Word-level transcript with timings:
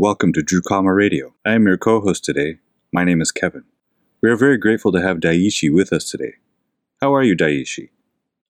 and 0.00 0.06
welcome 0.06 0.32
to 0.32 0.40
Drukama 0.40 0.96
Radio. 0.96 1.34
I 1.44 1.52
am 1.52 1.66
your 1.66 1.76
co 1.76 2.00
host 2.00 2.24
today. 2.24 2.56
My 2.90 3.04
name 3.04 3.20
is 3.20 3.30
Kevin. 3.30 3.64
We 4.22 4.30
are 4.30 4.36
very 4.36 4.56
grateful 4.56 4.92
to 4.92 5.02
have 5.02 5.18
Daishi 5.18 5.70
with 5.70 5.92
us 5.92 6.10
today. 6.10 6.36
How 7.02 7.14
are 7.14 7.22
you, 7.22 7.36
Daishi? 7.36 7.90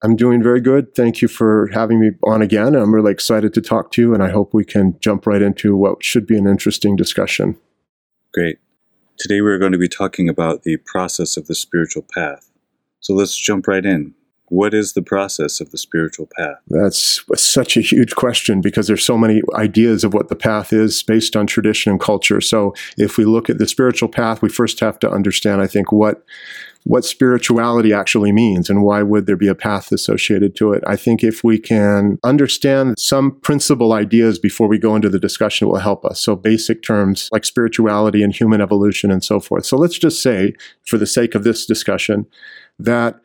I'm 0.01 0.15
doing 0.15 0.45
very 0.45 0.61
good. 0.61 0.95
Thank 0.95 1.21
you 1.21 1.27
for 1.27 1.69
having 1.73 1.99
me 1.99 2.13
on 2.23 2.41
again. 2.41 2.77
I'm 2.77 2.95
really 2.95 3.11
excited 3.11 3.53
to 3.55 3.61
talk 3.61 3.91
to 3.93 4.01
you, 4.01 4.15
and 4.15 4.23
I 4.23 4.31
hope 4.31 4.55
we 4.55 4.65
can 4.65 4.97
jump 5.01 5.27
right 5.27 5.43
into 5.43 5.75
what 5.77 6.05
should 6.05 6.25
be 6.25 6.39
an 6.39 6.47
interesting 6.47 6.95
discussion. 6.95 7.59
Great. 8.33 8.59
Today 9.19 9.41
we're 9.41 9.59
going 9.59 9.73
to 9.73 9.79
be 9.79 9.89
talking 9.89 10.29
about 10.29 10.63
the 10.63 10.77
process 10.77 11.37
of 11.37 11.49
the 11.49 11.57
spiritual 11.57 12.07
path. 12.15 12.49
So 13.01 13.13
let's 13.13 13.37
jump 13.37 13.67
right 13.67 13.85
in. 13.85 14.15
What 14.51 14.75
is 14.75 14.93
the 14.93 15.03
process 15.03 15.61
of 15.61 15.71
the 15.71 15.79
spiritual 15.79 16.29
path? 16.37 16.57
That's 16.69 17.25
such 17.37 17.77
a 17.77 17.81
huge 17.81 18.17
question 18.17 18.61
because 18.61 18.89
there's 18.89 19.05
so 19.05 19.17
many 19.17 19.43
ideas 19.55 20.05
of 20.05 20.13
what 20.13 20.29
the 20.29 20.37
path 20.37 20.73
is 20.73 21.03
based 21.03 21.37
on 21.37 21.47
tradition 21.47 21.93
and 21.93 22.01
culture. 22.01 22.41
So 22.41 22.75
if 22.99 23.17
we 23.17 23.25
look 23.25 23.49
at 23.49 23.59
the 23.59 23.69
spiritual 23.69 24.09
path, 24.09 24.43
we 24.43 24.49
first 24.49 24.81
have 24.81 24.99
to 25.01 25.11
understand, 25.11 25.63
I 25.63 25.69
think, 25.69 25.93
what 25.93 26.25
what 26.85 27.05
spirituality 27.05 27.93
actually 27.93 28.33
means 28.33 28.71
and 28.71 28.83
why 28.83 29.03
would 29.03 29.27
there 29.27 29.37
be 29.37 29.49
a 29.49 29.55
path 29.55 29.93
associated 29.93 30.57
to 30.57 30.73
it. 30.73 30.83
I 30.87 30.97
think 30.97 31.23
if 31.23 31.45
we 31.45 31.59
can 31.59 32.19
understand 32.25 32.99
some 32.99 33.39
principal 33.41 33.93
ideas 33.93 34.39
before 34.39 34.67
we 34.67 34.79
go 34.79 34.97
into 34.97 35.11
the 35.11 35.19
discussion, 35.19 35.69
it 35.69 35.71
will 35.71 35.79
help 35.79 36.05
us. 36.05 36.21
So 36.21 36.35
basic 36.35 36.83
terms 36.83 37.29
like 37.33 37.45
spirituality 37.45 38.23
and 38.23 38.35
human 38.35 38.61
evolution 38.61 39.11
and 39.11 39.23
so 39.23 39.41
forth. 39.41 39.67
So 39.67 39.77
let's 39.77 39.99
just 39.99 40.23
say, 40.23 40.55
for 40.87 40.97
the 40.97 41.07
sake 41.07 41.35
of 41.35 41.45
this 41.45 41.67
discussion, 41.67 42.27
that 42.79 43.21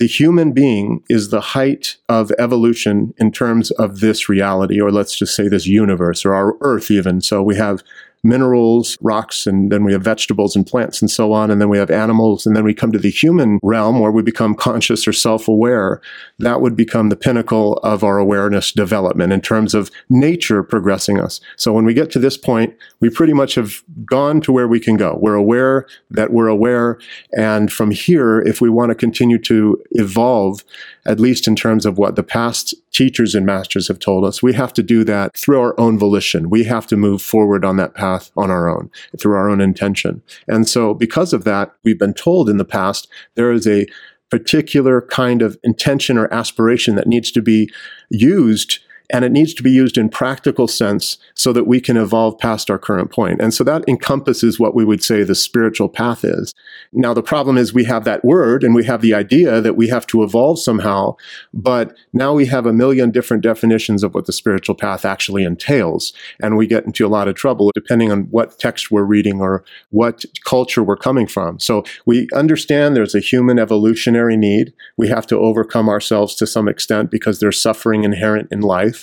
the 0.00 0.06
human 0.06 0.52
being 0.52 1.04
is 1.10 1.28
the 1.28 1.42
height 1.42 1.98
of 2.08 2.32
evolution 2.38 3.12
in 3.18 3.30
terms 3.30 3.70
of 3.72 4.00
this 4.00 4.30
reality, 4.30 4.80
or 4.80 4.90
let's 4.90 5.14
just 5.16 5.36
say 5.36 5.46
this 5.46 5.66
universe, 5.66 6.24
or 6.24 6.34
our 6.34 6.56
earth 6.62 6.90
even. 6.90 7.20
So 7.20 7.42
we 7.42 7.56
have 7.56 7.84
minerals, 8.22 8.98
rocks, 9.00 9.46
and 9.46 9.72
then 9.72 9.84
we 9.84 9.92
have 9.92 10.02
vegetables 10.02 10.54
and 10.54 10.66
plants 10.66 11.00
and 11.00 11.10
so 11.10 11.32
on. 11.32 11.50
And 11.50 11.60
then 11.60 11.68
we 11.68 11.78
have 11.78 11.90
animals. 11.90 12.46
And 12.46 12.54
then 12.54 12.64
we 12.64 12.74
come 12.74 12.92
to 12.92 12.98
the 12.98 13.10
human 13.10 13.58
realm 13.62 14.00
where 14.00 14.10
we 14.10 14.22
become 14.22 14.54
conscious 14.54 15.06
or 15.08 15.12
self 15.12 15.48
aware. 15.48 16.00
That 16.38 16.60
would 16.60 16.76
become 16.76 17.08
the 17.08 17.16
pinnacle 17.16 17.74
of 17.78 18.04
our 18.04 18.18
awareness 18.18 18.72
development 18.72 19.32
in 19.32 19.40
terms 19.40 19.74
of 19.74 19.90
nature 20.08 20.62
progressing 20.62 21.20
us. 21.20 21.40
So 21.56 21.72
when 21.72 21.84
we 21.84 21.94
get 21.94 22.10
to 22.12 22.18
this 22.18 22.36
point, 22.36 22.74
we 23.00 23.10
pretty 23.10 23.32
much 23.32 23.54
have 23.54 23.82
gone 24.04 24.40
to 24.42 24.52
where 24.52 24.68
we 24.68 24.80
can 24.80 24.96
go. 24.96 25.18
We're 25.20 25.34
aware 25.34 25.86
that 26.10 26.32
we're 26.32 26.48
aware. 26.48 26.98
And 27.36 27.72
from 27.72 27.90
here, 27.90 28.40
if 28.40 28.60
we 28.60 28.68
want 28.68 28.90
to 28.90 28.94
continue 28.94 29.38
to 29.38 29.82
evolve, 29.92 30.64
at 31.06 31.20
least 31.20 31.48
in 31.48 31.56
terms 31.56 31.86
of 31.86 31.98
what 31.98 32.16
the 32.16 32.22
past 32.22 32.74
teachers 32.92 33.34
and 33.34 33.46
masters 33.46 33.88
have 33.88 33.98
told 33.98 34.24
us, 34.24 34.42
we 34.42 34.52
have 34.52 34.72
to 34.74 34.82
do 34.82 35.04
that 35.04 35.36
through 35.36 35.60
our 35.60 35.78
own 35.78 35.98
volition. 35.98 36.50
We 36.50 36.64
have 36.64 36.86
to 36.88 36.96
move 36.96 37.22
forward 37.22 37.64
on 37.64 37.76
that 37.76 37.94
path 37.94 38.30
on 38.36 38.50
our 38.50 38.68
own, 38.68 38.90
through 39.18 39.34
our 39.34 39.48
own 39.48 39.60
intention. 39.60 40.22
And 40.48 40.68
so, 40.68 40.94
because 40.94 41.32
of 41.32 41.44
that, 41.44 41.72
we've 41.84 41.98
been 41.98 42.14
told 42.14 42.48
in 42.48 42.58
the 42.58 42.64
past 42.64 43.08
there 43.34 43.52
is 43.52 43.66
a 43.66 43.86
particular 44.30 45.02
kind 45.02 45.42
of 45.42 45.58
intention 45.64 46.16
or 46.16 46.32
aspiration 46.32 46.94
that 46.94 47.08
needs 47.08 47.32
to 47.32 47.42
be 47.42 47.70
used 48.10 48.78
and 49.12 49.24
it 49.24 49.32
needs 49.32 49.54
to 49.54 49.62
be 49.62 49.70
used 49.70 49.98
in 49.98 50.08
practical 50.08 50.68
sense 50.68 51.18
so 51.34 51.52
that 51.52 51.66
we 51.66 51.80
can 51.80 51.96
evolve 51.96 52.38
past 52.38 52.70
our 52.70 52.78
current 52.78 53.10
point. 53.10 53.40
And 53.40 53.52
so 53.52 53.64
that 53.64 53.84
encompasses 53.88 54.58
what 54.58 54.74
we 54.74 54.84
would 54.84 55.02
say 55.02 55.22
the 55.22 55.34
spiritual 55.34 55.88
path 55.88 56.24
is. 56.24 56.54
Now, 56.92 57.14
the 57.14 57.22
problem 57.22 57.56
is 57.56 57.72
we 57.72 57.84
have 57.84 58.04
that 58.04 58.24
word 58.24 58.64
and 58.64 58.74
we 58.74 58.84
have 58.84 59.00
the 59.00 59.14
idea 59.14 59.60
that 59.60 59.76
we 59.76 59.88
have 59.88 60.06
to 60.08 60.22
evolve 60.22 60.58
somehow, 60.58 61.16
but 61.54 61.96
now 62.12 62.32
we 62.32 62.46
have 62.46 62.66
a 62.66 62.72
million 62.72 63.10
different 63.10 63.42
definitions 63.42 64.02
of 64.02 64.14
what 64.14 64.26
the 64.26 64.32
spiritual 64.32 64.74
path 64.74 65.04
actually 65.04 65.44
entails. 65.44 66.12
And 66.42 66.56
we 66.56 66.66
get 66.66 66.84
into 66.84 67.06
a 67.06 67.08
lot 67.08 67.28
of 67.28 67.34
trouble 67.34 67.70
depending 67.74 68.10
on 68.10 68.22
what 68.24 68.58
text 68.58 68.90
we're 68.90 69.04
reading 69.04 69.40
or 69.40 69.64
what 69.90 70.24
culture 70.44 70.82
we're 70.82 70.96
coming 70.96 71.26
from. 71.26 71.58
So 71.58 71.84
we 72.06 72.28
understand 72.34 72.96
there's 72.96 73.14
a 73.14 73.20
human 73.20 73.58
evolutionary 73.58 74.36
need. 74.36 74.72
We 74.96 75.08
have 75.08 75.26
to 75.28 75.38
overcome 75.38 75.88
ourselves 75.88 76.34
to 76.36 76.46
some 76.46 76.68
extent 76.68 77.10
because 77.10 77.40
there's 77.40 77.60
suffering 77.60 78.04
inherent 78.04 78.48
in 78.50 78.60
life 78.60 78.99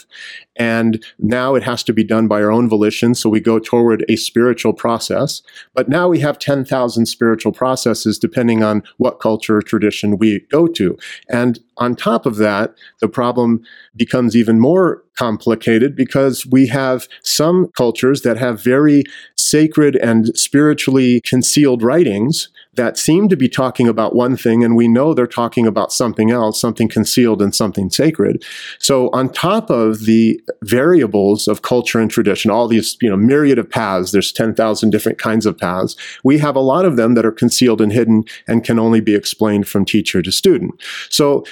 And 0.55 1.03
now 1.19 1.55
it 1.55 1.63
has 1.63 1.83
to 1.83 1.93
be 1.93 2.03
done 2.03 2.27
by 2.27 2.41
our 2.41 2.51
own 2.51 2.67
volition. 2.67 3.15
So 3.15 3.29
we 3.29 3.39
go 3.39 3.59
toward 3.59 4.03
a 4.09 4.15
spiritual 4.15 4.73
process. 4.73 5.41
But 5.73 5.87
now 5.87 6.07
we 6.07 6.19
have 6.19 6.39
10,000 6.39 7.05
spiritual 7.05 7.51
processes 7.51 8.17
depending 8.17 8.63
on 8.63 8.83
what 8.97 9.19
culture 9.19 9.57
or 9.57 9.61
tradition 9.61 10.17
we 10.17 10.39
go 10.51 10.67
to. 10.67 10.97
And 11.29 11.59
on 11.77 11.95
top 11.95 12.25
of 12.25 12.37
that, 12.37 12.73
the 12.99 13.07
problem 13.07 13.61
becomes 13.95 14.35
even 14.35 14.59
more 14.59 15.03
complicated 15.15 15.95
because 15.95 16.45
we 16.45 16.67
have 16.67 17.07
some 17.23 17.71
cultures 17.75 18.21
that 18.21 18.37
have 18.37 18.63
very 18.63 19.03
sacred 19.35 19.95
and 19.97 20.37
spiritually 20.37 21.21
concealed 21.21 21.81
writings 21.81 22.49
that 22.77 22.97
seem 22.97 23.27
to 23.29 23.35
be 23.35 23.49
talking 23.49 23.87
about 23.87 24.15
one 24.15 24.37
thing, 24.37 24.63
and 24.63 24.75
we 24.75 24.87
know 24.87 25.13
they're 25.13 25.27
talking 25.27 25.67
about 25.67 25.91
something 25.91 26.31
else, 26.31 26.59
something 26.59 26.87
concealed 26.87 27.41
and 27.41 27.53
something 27.53 27.89
sacred. 27.89 28.43
So, 28.79 29.09
on 29.09 29.29
top 29.29 29.69
of 29.69 30.05
the 30.05 30.41
variables 30.63 31.47
of 31.47 31.61
culture 31.61 31.99
and 31.99 32.09
tradition, 32.09 32.49
all 32.49 32.67
these 32.67 32.97
you 33.01 33.09
know 33.09 33.17
myriad 33.17 33.59
of 33.59 33.69
paths, 33.69 34.11
there's 34.11 34.31
10,000 34.31 34.89
different 34.89 35.19
kinds 35.19 35.45
of 35.45 35.57
paths. 35.57 35.95
We 36.23 36.37
have 36.39 36.55
a 36.55 36.61
lot 36.61 36.85
of 36.85 36.95
them 36.95 37.13
that 37.15 37.25
are 37.25 37.31
concealed 37.31 37.81
and 37.81 37.91
hidden 37.91 38.23
and 38.47 38.63
can 38.63 38.79
only 38.79 39.01
be 39.01 39.15
explained 39.15 39.67
from 39.67 39.85
teacher 39.85 40.21
to 40.21 40.31
student. 40.31 40.81
So, 41.09 41.43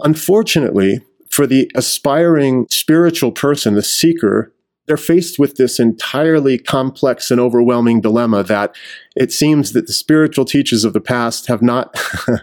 unfortunately, 0.00 1.00
for 1.28 1.46
the 1.46 1.70
aspiring 1.74 2.66
spiritual 2.70 3.32
person, 3.32 3.74
the 3.74 3.82
seeker, 3.82 4.52
they're 4.86 4.96
faced 4.96 5.38
with 5.38 5.56
this 5.56 5.78
entirely 5.80 6.58
complex 6.58 7.30
and 7.30 7.40
overwhelming 7.40 8.00
dilemma 8.00 8.42
that 8.44 8.74
it 9.16 9.32
seems 9.32 9.72
that 9.72 9.86
the 9.86 9.92
spiritual 9.92 10.44
teachers 10.44 10.84
of 10.84 10.92
the 10.92 11.00
past 11.00 11.46
have 11.46 11.62
not 11.62 11.98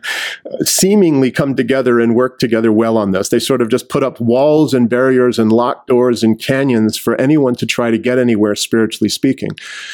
seemingly 0.62 1.32
come 1.32 1.56
together 1.56 2.00
and 2.00 2.16
worked 2.16 2.40
together 2.42 2.72
well 2.72 2.98
on 2.98 3.12
this. 3.12 3.30
They 3.30 3.40
sort 3.40 3.62
of 3.62 3.70
just 3.70 3.90
put 3.90 4.04
up 4.04 4.20
walls 4.20 4.74
and 4.74 4.90
barriers 4.90 5.40
and 5.40 5.52
locked 5.52 5.88
doors 5.88 6.24
and 6.24 6.40
canyons 6.40 6.98
for 6.98 7.20
anyone 7.20 7.56
to 7.56 7.66
try 7.66 7.92
to 7.92 7.98
get 7.98 8.20
anywhere 8.20 8.56
spiritually 8.56 9.10
speaking. 9.10 9.52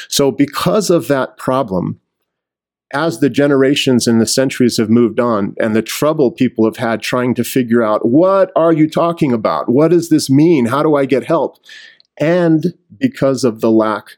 So 0.08 0.32
because 0.32 0.90
of 0.90 1.08
that 1.08 1.38
problem, 1.38 2.00
as 2.92 3.20
the 3.20 3.30
generations 3.30 4.08
and 4.08 4.20
the 4.20 4.26
centuries 4.26 4.78
have 4.78 4.90
moved 4.90 5.20
on 5.20 5.56
and 5.60 5.76
the 5.76 5.82
trouble 5.82 6.32
people 6.32 6.66
have 6.66 6.78
had 6.78 7.02
trying 7.02 7.36
to 7.36 7.44
figure 7.44 7.84
out 7.84 8.08
what 8.08 8.52
are 8.56 8.74
you 8.74 8.90
talking 8.90 9.32
about? 9.32 9.70
What 9.70 9.90
does 9.90 10.10
this 10.10 10.30
mean? 10.30 10.66
How 10.66 10.82
do 10.82 10.96
I 10.96 11.06
get 11.06 11.24
help? 11.24 11.58
And 12.20 12.74
because 12.98 13.44
of 13.44 13.62
the 13.62 13.72
lack 13.72 14.18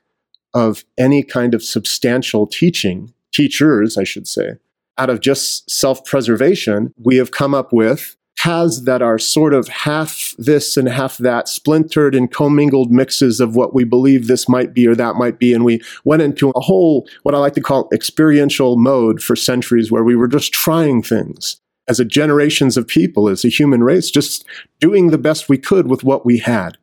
of 0.53 0.83
any 0.97 1.23
kind 1.23 1.53
of 1.53 1.63
substantial 1.63 2.47
teaching, 2.47 3.13
teachers, 3.31 3.97
I 3.97 4.03
should 4.03 4.27
say, 4.27 4.53
out 4.97 5.09
of 5.09 5.21
just 5.21 5.69
self 5.69 6.03
preservation, 6.03 6.93
we 6.97 7.17
have 7.17 7.31
come 7.31 7.53
up 7.53 7.71
with 7.71 8.15
paths 8.37 8.81
that 8.85 9.03
are 9.03 9.19
sort 9.19 9.53
of 9.53 9.67
half 9.67 10.33
this 10.39 10.75
and 10.75 10.89
half 10.89 11.17
that, 11.19 11.47
splintered 11.47 12.15
and 12.15 12.31
commingled 12.31 12.91
mixes 12.91 13.39
of 13.39 13.55
what 13.55 13.73
we 13.73 13.83
believe 13.83 14.25
this 14.25 14.49
might 14.49 14.73
be 14.73 14.87
or 14.87 14.95
that 14.95 15.15
might 15.15 15.37
be. 15.37 15.53
And 15.53 15.63
we 15.63 15.79
went 16.05 16.23
into 16.23 16.49
a 16.49 16.59
whole, 16.59 17.07
what 17.21 17.35
I 17.35 17.37
like 17.37 17.53
to 17.53 17.61
call 17.61 17.87
experiential 17.93 18.77
mode 18.77 19.21
for 19.21 19.35
centuries 19.35 19.91
where 19.91 20.03
we 20.03 20.15
were 20.15 20.27
just 20.27 20.51
trying 20.53 21.03
things 21.03 21.57
as 21.87 21.99
a 21.99 22.05
generations 22.05 22.77
of 22.77 22.87
people, 22.87 23.29
as 23.29 23.45
a 23.45 23.49
human 23.49 23.83
race, 23.83 24.09
just 24.09 24.43
doing 24.79 25.11
the 25.11 25.17
best 25.19 25.47
we 25.47 25.57
could 25.59 25.87
with 25.87 26.03
what 26.03 26.25
we 26.25 26.39
had. 26.39 26.77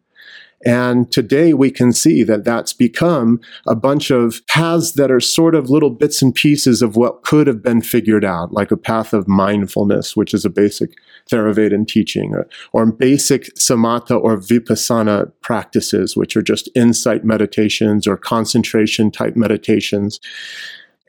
And 0.65 1.11
today 1.13 1.55
we 1.55 1.71
can 1.71 1.93
see 1.93 2.25
that 2.25 2.45
that's 2.45 2.73
become 2.73 3.41
a 3.67 3.77
bunch 3.77 4.11
of 4.11 4.45
paths 4.49 4.93
that 4.93 5.11
are 5.11 5.21
sort 5.21 5.55
of 5.55 5.71
little 5.71 5.91
bits 5.91 6.21
and 6.21 6.35
pieces 6.35 6.83
of 6.83 6.97
what 6.97 7.23
could 7.23 7.47
have 7.47 7.63
been 7.63 7.81
figured 7.81 8.25
out, 8.25 8.53
like 8.53 8.71
a 8.71 8.77
path 8.77 9.13
of 9.13 9.29
mindfulness, 9.29 10.17
which 10.17 10.35
is 10.35 10.45
a 10.45 10.51
basic 10.51 10.91
Theravada 11.31 11.87
teaching, 11.87 12.35
or, 12.35 12.49
or 12.73 12.87
basic 12.87 13.55
samatha 13.55 14.21
or 14.21 14.39
vipassana 14.39 15.31
practices, 15.43 16.17
which 16.17 16.37
are 16.37 16.43
just 16.43 16.69
insight 16.75 17.25
meditations 17.25 18.07
or 18.07 18.17
concentration 18.17 19.11
type 19.11 19.37
meditations. 19.37 20.21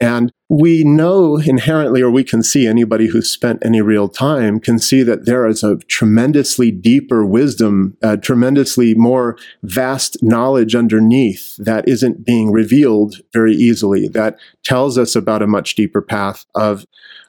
And 0.02 0.32
we 0.48 0.84
know 0.84 1.38
inherently, 1.38 2.02
or 2.02 2.10
we 2.10 2.24
can 2.24 2.42
see 2.42 2.66
anybody 2.66 3.08
who's 3.08 3.30
spent 3.30 3.64
any 3.64 3.82
real 3.82 4.08
time 4.08 4.60
can 4.60 4.80
see 4.80 5.04
that 5.04 5.26
there 5.26 5.46
is 5.46 5.62
a 5.62 5.78
tremendously 5.88 6.72
deeper 6.72 7.26
wisdom, 7.26 7.98
a 8.02 8.18
tremendously 8.18 8.96
more 8.96 9.38
vast 9.62 10.24
knowledge 10.24 10.74
underneath 10.74 11.56
that 11.58 11.88
isn't 11.88 12.26
being 12.26 12.52
revealed 12.52 13.18
very 13.34 13.54
easily, 13.54 14.08
that 14.08 14.38
tells 14.64 14.98
us 14.98 15.16
about 15.16 15.42
a 15.42 15.48
much 15.48 15.76
deeper 15.76 16.02
path 16.02 16.46
of 16.56 16.86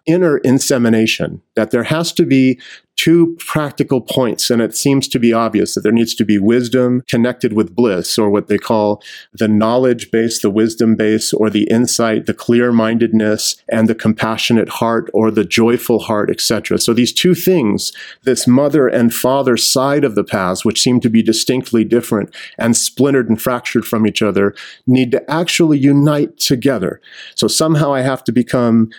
inner 0.06 0.38
insemination, 0.38 1.42
that 1.54 1.70
there 1.70 1.84
has 1.84 2.12
to 2.12 2.24
be 2.24 2.58
two 2.96 3.34
practical 3.38 4.02
points, 4.02 4.50
and 4.50 4.60
it 4.60 4.76
seems 4.76 5.08
to 5.08 5.18
be 5.18 5.32
obvious 5.32 5.74
that 5.74 5.80
there 5.80 5.90
needs 5.90 6.14
to 6.14 6.22
be 6.22 6.36
wisdom 6.36 7.02
connected 7.08 7.54
with 7.54 7.74
bliss, 7.74 8.18
or 8.18 8.28
what 8.28 8.48
they 8.48 8.58
call 8.58 9.02
the 9.32 9.48
knowledge 9.48 10.10
base, 10.10 10.42
the 10.42 10.50
wisdom 10.50 10.96
base, 10.96 11.32
or 11.32 11.48
the 11.48 11.64
insight, 11.70 12.26
the 12.26 12.34
clear 12.34 12.72
mindedness, 12.72 13.56
and 13.70 13.88
the 13.88 13.94
compassionate 13.94 14.68
heart 14.68 15.08
or 15.14 15.30
the 15.30 15.46
joyful 15.46 16.00
heart, 16.00 16.28
etc. 16.28 16.78
So 16.78 16.92
these 16.92 17.14
two 17.14 17.34
things, 17.34 17.90
this 18.24 18.46
mother 18.46 18.86
and 18.86 19.14
father 19.14 19.56
side 19.56 20.04
of 20.04 20.14
the 20.14 20.24
paths, 20.24 20.62
which 20.62 20.82
seem 20.82 21.00
to 21.00 21.08
be 21.08 21.22
distinctly 21.22 21.84
different 21.84 22.34
and 22.58 22.76
splintered 22.76 23.30
and 23.30 23.40
fractured 23.40 23.86
from 23.86 24.06
each 24.06 24.20
other, 24.20 24.54
need 24.86 25.10
to 25.12 25.30
actually 25.30 25.78
unite 25.78 26.36
together. 26.36 27.00
So 27.34 27.48
somehow 27.48 27.94
I 27.94 28.02
have 28.02 28.24
to 28.24 28.32
become 28.32 28.90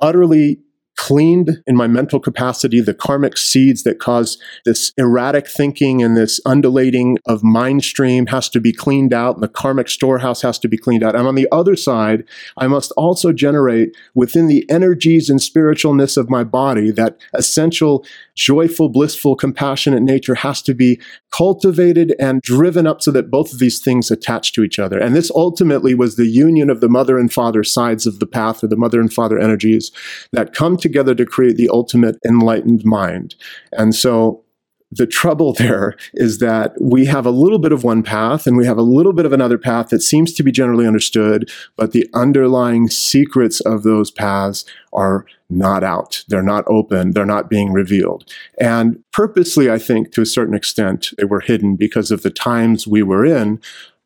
utterly 0.00 0.60
cleaned 0.98 1.62
in 1.66 1.76
my 1.76 1.86
mental 1.86 2.18
capacity 2.18 2.80
the 2.80 2.92
karmic 2.92 3.36
seeds 3.38 3.84
that 3.84 4.00
cause 4.00 4.36
this 4.64 4.92
erratic 4.98 5.46
thinking 5.46 6.02
and 6.02 6.16
this 6.16 6.40
undulating 6.44 7.16
of 7.24 7.44
mind 7.44 7.84
stream 7.84 8.26
has 8.26 8.48
to 8.48 8.60
be 8.60 8.72
cleaned 8.72 9.14
out. 9.14 9.36
And 9.36 9.42
the 9.42 9.48
karmic 9.48 9.88
storehouse 9.88 10.42
has 10.42 10.58
to 10.58 10.68
be 10.68 10.76
cleaned 10.76 11.04
out. 11.04 11.14
And 11.14 11.26
on 11.26 11.36
the 11.36 11.48
other 11.52 11.76
side 11.76 12.24
i 12.56 12.66
must 12.66 12.90
also 12.92 13.32
generate 13.32 13.96
within 14.14 14.48
the 14.48 14.68
energies 14.68 15.30
and 15.30 15.38
spiritualness 15.38 16.16
of 16.16 16.28
my 16.28 16.42
body 16.42 16.90
that 16.90 17.16
essential 17.32 18.04
joyful 18.34 18.88
blissful 18.88 19.36
compassionate 19.36 20.02
nature 20.02 20.34
has 20.34 20.60
to 20.62 20.74
be 20.74 21.00
cultivated 21.30 22.14
and 22.18 22.42
driven 22.42 22.86
up 22.86 23.02
so 23.02 23.10
that 23.12 23.30
both 23.30 23.52
of 23.52 23.60
these 23.60 23.80
things 23.80 24.10
attach 24.10 24.52
to 24.52 24.64
each 24.64 24.78
other. 24.78 24.98
And 24.98 25.14
this 25.14 25.30
ultimately 25.34 25.94
was 25.94 26.16
the 26.16 26.26
union 26.26 26.70
of 26.70 26.80
the 26.80 26.88
mother 26.88 27.18
and 27.18 27.32
father 27.32 27.62
sides 27.62 28.06
of 28.06 28.18
the 28.18 28.26
path 28.26 28.64
or 28.64 28.66
the 28.66 28.76
mother 28.76 29.00
and 29.00 29.12
father 29.12 29.38
energies 29.38 29.92
that 30.32 30.54
come 30.54 30.76
to 30.78 30.87
together 30.88 31.14
to 31.14 31.26
create 31.26 31.56
the 31.56 31.68
ultimate 31.68 32.16
enlightened 32.26 32.84
mind. 32.84 33.34
And 33.72 33.94
so 33.94 34.44
the 34.90 35.06
trouble 35.06 35.52
there 35.58 35.96
is 36.14 36.38
that 36.38 36.72
we 36.80 37.06
have 37.06 37.26
a 37.26 37.30
little 37.30 37.58
bit 37.58 37.72
of 37.72 37.84
one 37.84 38.02
path 38.02 38.46
and 38.46 38.56
we 38.56 38.66
have 38.66 38.78
a 38.78 38.82
little 38.82 39.12
bit 39.12 39.26
of 39.26 39.32
another 39.32 39.58
path 39.58 39.88
that 39.88 40.02
seems 40.02 40.32
to 40.34 40.42
be 40.42 40.52
generally 40.52 40.86
understood, 40.86 41.50
but 41.76 41.92
the 41.92 42.08
underlying 42.14 42.88
secrets 42.88 43.60
of 43.60 43.82
those 43.82 44.10
paths 44.10 44.64
are 44.92 45.26
not 45.50 45.82
out. 45.82 46.24
They're 46.28 46.42
not 46.42 46.64
open. 46.66 47.12
They're 47.12 47.24
not 47.24 47.50
being 47.50 47.72
revealed. 47.72 48.30
And 48.60 49.02
purposely, 49.12 49.70
I 49.70 49.78
think 49.78 50.12
to 50.12 50.22
a 50.22 50.26
certain 50.26 50.54
extent, 50.54 51.12
they 51.16 51.24
were 51.24 51.40
hidden 51.40 51.76
because 51.76 52.10
of 52.10 52.22
the 52.22 52.30
times 52.30 52.86
we 52.86 53.02
were 53.02 53.24
in. 53.24 53.60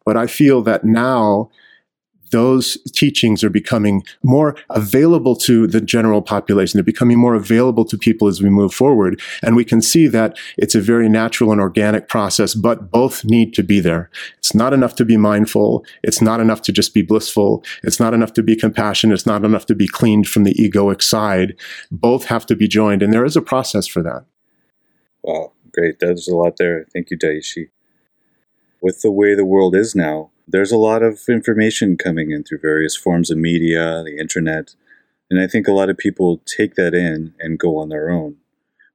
But 0.05 0.17
I 0.17 0.27
feel 0.27 0.63
that 0.63 0.85
now 0.85 1.51
those 2.33 2.77
teachings 2.93 3.45
are 3.45 3.51
becoming 3.51 4.03
more 4.23 4.57
available 4.71 5.37
to 5.37 5.67
the 5.67 5.81
general 5.81 6.21
population. 6.21 6.79
They're 6.79 6.85
becoming 6.85 7.19
more 7.19 7.35
available 7.35 7.85
to 7.85 7.97
people 7.97 8.27
as 8.27 8.43
we 8.43 8.51
move 8.51 8.75
forward. 8.75 9.21
And 9.43 9.55
we 9.55 9.65
can 9.65 9.81
see 9.81 10.09
that 10.09 10.37
it's 10.59 10.75
a 10.75 10.81
very 10.81 11.09
natural 11.09 11.53
and 11.53 11.61
organic 11.61 12.09
process, 12.09 12.55
but 12.55 12.91
both 12.91 13.25
need 13.25 13.55
to 13.55 13.63
be 13.63 13.79
there. 13.81 14.11
It's 14.39 14.55
not 14.55 14.73
enough 14.73 14.97
to 14.97 15.05
be 15.05 15.17
mindful. 15.17 15.85
It's 16.03 16.21
not 16.21 16.41
enough 16.41 16.63
to 16.63 16.73
just 16.73 16.93
be 16.93 17.03
blissful. 17.03 17.63
It's 17.85 18.01
not 18.01 18.15
enough 18.15 18.33
to 18.35 18.43
be 18.43 18.57
compassionate. 18.57 19.15
It's 19.15 19.27
not 19.27 19.45
enough 19.45 19.67
to 19.67 19.75
be 19.75 19.87
cleaned 19.87 20.29
from 20.29 20.45
the 20.45 20.55
egoic 20.55 21.03
side. 21.03 21.55
Both 21.91 22.25
have 22.25 22.47
to 22.47 22.57
be 22.57 22.67
joined. 22.67 23.03
And 23.03 23.13
there 23.13 23.25
is 23.25 23.37
a 23.37 23.43
process 23.43 23.87
for 23.87 24.03
that. 24.03 24.25
Wow, 25.23 25.53
great. 25.73 26.01
There's 26.01 26.27
a 26.27 26.37
lot 26.37 26.57
there. 26.57 26.87
Thank 26.93 27.11
you, 27.11 27.19
Daishi. 27.19 27.69
With 28.81 29.03
the 29.03 29.13
way 29.13 29.37
the 29.37 29.45
world 29.45 29.77
is 29.77 29.95
now, 29.95 30.32
there's 30.47 30.73
a 30.73 30.77
lot 30.77 31.03
of 31.03 31.21
information 31.29 31.97
coming 31.97 32.31
in 32.31 32.45
through 32.45 32.59
various 32.59 32.97
forms 32.97 33.31
of 33.31 33.39
media, 33.39 34.03
the 34.05 34.17
internet, 34.19 34.75
and 35.31 35.41
I 35.41 35.47
think 35.47 35.67
a 35.67 35.73
lot 35.73 35.89
of 35.89 35.97
people 35.97 36.43
take 36.45 36.75
that 36.75 36.95
in 36.95 37.35
and 37.39 37.59
go 37.59 37.79
on 37.79 37.89
their 37.89 38.11
own. 38.11 38.37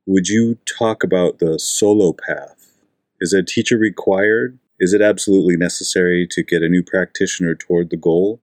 Would 0.05 0.27
you 0.27 0.57
talk 0.77 1.03
about 1.03 1.39
the 1.39 1.57
solo 1.57 2.13
path? 2.13 2.71
Is 3.19 3.33
a 3.33 3.43
teacher 3.43 3.77
required? 3.77 4.59
Is 4.79 4.93
it 4.93 5.01
absolutely 5.01 5.57
necessary 5.57 6.27
to 6.29 6.43
get 6.43 6.61
a 6.61 6.69
new 6.69 6.83
practitioner 6.83 7.55
toward 7.55 7.89
the 7.89 7.97
goal? 7.97 8.39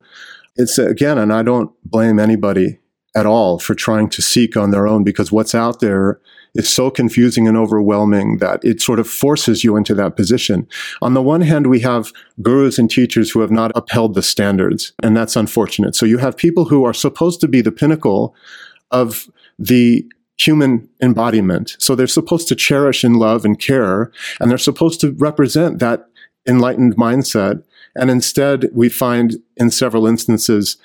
It's 0.57 0.79
again, 0.79 1.19
and 1.19 1.33
I 1.33 1.43
don't 1.43 1.71
blame 1.85 2.19
anybody 2.19 2.81
at 3.15 3.27
all 3.27 3.59
for 3.59 3.75
trying 3.75 4.09
to 4.11 4.23
seek 4.23 4.57
on 4.57 4.71
their 4.71 4.87
own 4.87 5.05
because 5.05 5.31
what's 5.31 5.55
out 5.55 5.81
there 5.81 6.21
is 6.55 6.69
so 6.69 6.91
confusing 6.91 7.49
and 7.49 7.57
overwhelming 7.57 8.39
that 8.39 8.65
it 8.65 8.81
sort 8.81 8.99
of 8.99 9.09
forces 9.09 9.65
you 9.65 9.77
into 9.77 9.95
that 9.95 10.17
position. 10.17 10.67
On 11.03 11.15
the 11.15 11.23
one 11.23 11.41
hand, 11.41 11.67
we 11.67 11.81
have 11.81 12.13
gurus 12.43 12.79
and 12.79 12.91
teachers 12.91 13.31
who 13.31 13.41
have 13.41 13.51
not 13.51 13.73
upheld 13.75 14.15
the 14.15 14.23
standards, 14.23 14.93
and 15.03 15.17
that's 15.17 15.37
unfortunate. 15.37 15.95
So 15.95 16.07
you 16.07 16.19
have 16.19 16.37
people 16.37 16.65
who 16.65 16.85
are 16.85 16.95
supposed 16.95 17.41
to 17.41 17.49
be 17.49 17.61
the 17.61 17.73
pinnacle 17.73 18.35
of 18.91 19.29
the 19.59 20.07
human 20.37 20.89
embodiment. 21.01 21.77
So 21.79 21.95
they're 21.95 22.07
supposed 22.07 22.49
to 22.49 22.57
cherish 22.57 23.05
and 23.05 23.17
love 23.17 23.45
and 23.45 23.59
care, 23.59 24.11
and 24.41 24.51
they're 24.51 24.59
supposed 24.59 25.01
to 25.01 25.13
represent 25.13 25.79
that 25.79 26.09
enlightened 26.47 26.97
mindset. 26.97 27.63
And 27.97 28.11
instead, 28.11 28.69
we 28.73 28.89
find 28.89 29.37
in 29.57 29.71
several 29.71 30.07
instances 30.07 30.77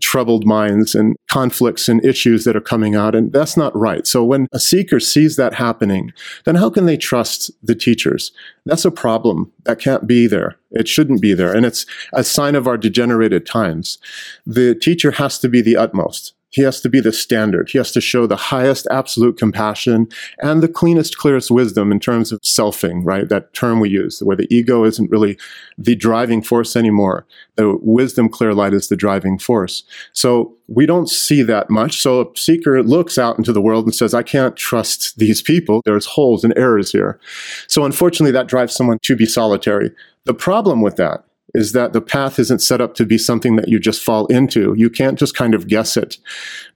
troubled 0.00 0.46
minds 0.46 0.94
and 0.94 1.16
conflicts 1.30 1.88
and 1.88 2.04
issues 2.04 2.44
that 2.44 2.56
are 2.56 2.60
coming 2.60 2.94
out. 2.94 3.14
And 3.14 3.32
that's 3.32 3.56
not 3.56 3.76
right. 3.76 4.06
So 4.06 4.24
when 4.24 4.46
a 4.52 4.58
seeker 4.58 5.00
sees 5.00 5.36
that 5.36 5.54
happening, 5.54 6.12
then 6.44 6.54
how 6.54 6.70
can 6.70 6.86
they 6.86 6.96
trust 6.96 7.50
the 7.62 7.74
teachers? 7.74 8.32
That's 8.64 8.84
a 8.84 8.90
problem. 8.90 9.52
That 9.64 9.78
can't 9.78 10.06
be 10.06 10.26
there. 10.26 10.56
It 10.70 10.88
shouldn't 10.88 11.20
be 11.20 11.34
there. 11.34 11.54
And 11.54 11.66
it's 11.66 11.84
a 12.12 12.24
sign 12.24 12.54
of 12.54 12.66
our 12.66 12.78
degenerated 12.78 13.44
times. 13.44 13.98
The 14.46 14.74
teacher 14.74 15.12
has 15.12 15.38
to 15.40 15.48
be 15.48 15.60
the 15.60 15.76
utmost. 15.76 16.34
He 16.52 16.62
has 16.62 16.80
to 16.82 16.88
be 16.88 17.00
the 17.00 17.12
standard. 17.12 17.70
He 17.70 17.78
has 17.78 17.90
to 17.92 18.00
show 18.00 18.26
the 18.26 18.36
highest 18.36 18.86
absolute 18.90 19.38
compassion 19.38 20.08
and 20.42 20.62
the 20.62 20.68
cleanest, 20.68 21.16
clearest 21.16 21.50
wisdom 21.50 21.90
in 21.90 21.98
terms 21.98 22.30
of 22.30 22.40
selfing, 22.42 23.00
right? 23.04 23.28
That 23.28 23.54
term 23.54 23.80
we 23.80 23.88
use, 23.88 24.22
where 24.22 24.36
the 24.36 24.52
ego 24.54 24.84
isn't 24.84 25.10
really 25.10 25.38
the 25.78 25.96
driving 25.96 26.42
force 26.42 26.76
anymore. 26.76 27.26
The 27.56 27.76
wisdom, 27.80 28.28
clear 28.28 28.54
light 28.54 28.74
is 28.74 28.88
the 28.88 28.96
driving 28.96 29.38
force. 29.38 29.82
So 30.12 30.54
we 30.68 30.84
don't 30.84 31.08
see 31.08 31.42
that 31.42 31.70
much. 31.70 32.00
So 32.00 32.20
a 32.20 32.36
seeker 32.36 32.82
looks 32.82 33.16
out 33.16 33.38
into 33.38 33.52
the 33.52 33.62
world 33.62 33.86
and 33.86 33.94
says, 33.94 34.12
I 34.12 34.22
can't 34.22 34.54
trust 34.54 35.18
these 35.18 35.40
people. 35.40 35.80
There's 35.84 36.06
holes 36.06 36.44
and 36.44 36.56
errors 36.56 36.92
here. 36.92 37.18
So 37.66 37.84
unfortunately, 37.84 38.32
that 38.32 38.46
drives 38.46 38.74
someone 38.74 38.98
to 39.02 39.16
be 39.16 39.26
solitary. 39.26 39.90
The 40.24 40.34
problem 40.34 40.82
with 40.82 40.96
that 40.96 41.24
is 41.54 41.72
that 41.72 41.92
the 41.92 42.00
path 42.00 42.38
isn't 42.38 42.60
set 42.60 42.80
up 42.80 42.94
to 42.94 43.04
be 43.04 43.18
something 43.18 43.56
that 43.56 43.68
you 43.68 43.78
just 43.78 44.02
fall 44.02 44.26
into. 44.26 44.74
You 44.76 44.88
can't 44.88 45.18
just 45.18 45.36
kind 45.36 45.54
of 45.54 45.68
guess 45.68 45.96
it 45.96 46.18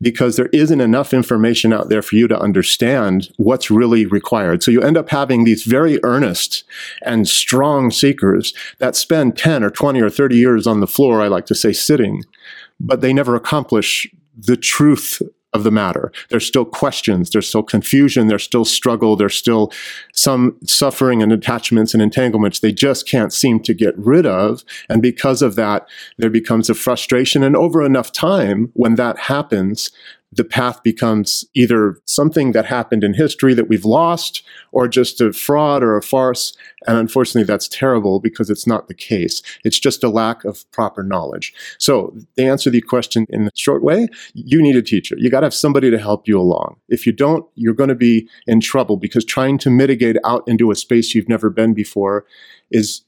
because 0.00 0.36
there 0.36 0.50
isn't 0.52 0.80
enough 0.80 1.14
information 1.14 1.72
out 1.72 1.88
there 1.88 2.02
for 2.02 2.16
you 2.16 2.28
to 2.28 2.38
understand 2.38 3.30
what's 3.38 3.70
really 3.70 4.04
required. 4.04 4.62
So 4.62 4.70
you 4.70 4.82
end 4.82 4.98
up 4.98 5.08
having 5.08 5.44
these 5.44 5.64
very 5.64 5.98
earnest 6.02 6.64
and 7.02 7.26
strong 7.26 7.90
seekers 7.90 8.52
that 8.78 8.96
spend 8.96 9.38
10 9.38 9.64
or 9.64 9.70
20 9.70 10.00
or 10.00 10.10
30 10.10 10.36
years 10.36 10.66
on 10.66 10.80
the 10.80 10.86
floor, 10.86 11.22
I 11.22 11.28
like 11.28 11.46
to 11.46 11.54
say 11.54 11.72
sitting, 11.72 12.22
but 12.78 13.00
they 13.00 13.12
never 13.12 13.34
accomplish 13.34 14.06
the 14.36 14.56
truth 14.56 15.22
of 15.56 15.64
the 15.64 15.72
matter. 15.72 16.12
There's 16.28 16.46
still 16.46 16.64
questions, 16.64 17.30
there's 17.30 17.48
still 17.48 17.64
confusion, 17.64 18.28
there's 18.28 18.44
still 18.44 18.64
struggle, 18.64 19.16
there's 19.16 19.34
still 19.34 19.72
some 20.12 20.56
suffering 20.64 21.22
and 21.22 21.32
attachments 21.32 21.92
and 21.94 22.02
entanglements 22.02 22.60
they 22.60 22.72
just 22.72 23.08
can't 23.08 23.32
seem 23.32 23.60
to 23.60 23.74
get 23.74 23.98
rid 23.98 24.26
of. 24.26 24.62
And 24.88 25.02
because 25.02 25.42
of 25.42 25.56
that, 25.56 25.88
there 26.18 26.30
becomes 26.30 26.70
a 26.70 26.74
frustration. 26.74 27.42
And 27.42 27.56
over 27.56 27.84
enough 27.84 28.12
time, 28.12 28.70
when 28.74 28.94
that 28.94 29.18
happens, 29.18 29.90
the 30.36 30.44
path 30.44 30.82
becomes 30.82 31.44
either 31.54 31.98
something 32.04 32.52
that 32.52 32.66
happened 32.66 33.02
in 33.02 33.14
history 33.14 33.54
that 33.54 33.68
we've 33.68 33.86
lost 33.86 34.42
or 34.70 34.86
just 34.86 35.20
a 35.20 35.32
fraud 35.32 35.82
or 35.82 35.96
a 35.96 36.02
farce. 36.02 36.56
And 36.86 36.98
unfortunately, 36.98 37.44
that's 37.44 37.68
terrible 37.68 38.20
because 38.20 38.50
it's 38.50 38.66
not 38.66 38.86
the 38.86 38.94
case. 38.94 39.42
It's 39.64 39.78
just 39.78 40.04
a 40.04 40.10
lack 40.10 40.44
of 40.44 40.70
proper 40.72 41.02
knowledge. 41.02 41.54
So, 41.78 42.14
to 42.36 42.44
answer 42.44 42.68
the 42.68 42.82
question 42.82 43.26
in 43.30 43.46
a 43.46 43.50
short 43.56 43.82
way, 43.82 44.08
you 44.34 44.60
need 44.60 44.76
a 44.76 44.82
teacher. 44.82 45.16
You 45.18 45.30
got 45.30 45.40
to 45.40 45.46
have 45.46 45.54
somebody 45.54 45.90
to 45.90 45.98
help 45.98 46.28
you 46.28 46.38
along. 46.38 46.76
If 46.88 47.06
you 47.06 47.12
don't, 47.12 47.46
you're 47.54 47.74
going 47.74 47.88
to 47.88 47.94
be 47.94 48.28
in 48.46 48.60
trouble 48.60 48.96
because 48.98 49.24
trying 49.24 49.58
to 49.58 49.70
mitigate 49.70 50.16
out 50.24 50.44
into 50.46 50.70
a 50.70 50.76
space 50.76 51.14
you've 51.14 51.28
never 51.28 51.48
been 51.48 51.72
before 51.72 52.26
is 52.70 53.02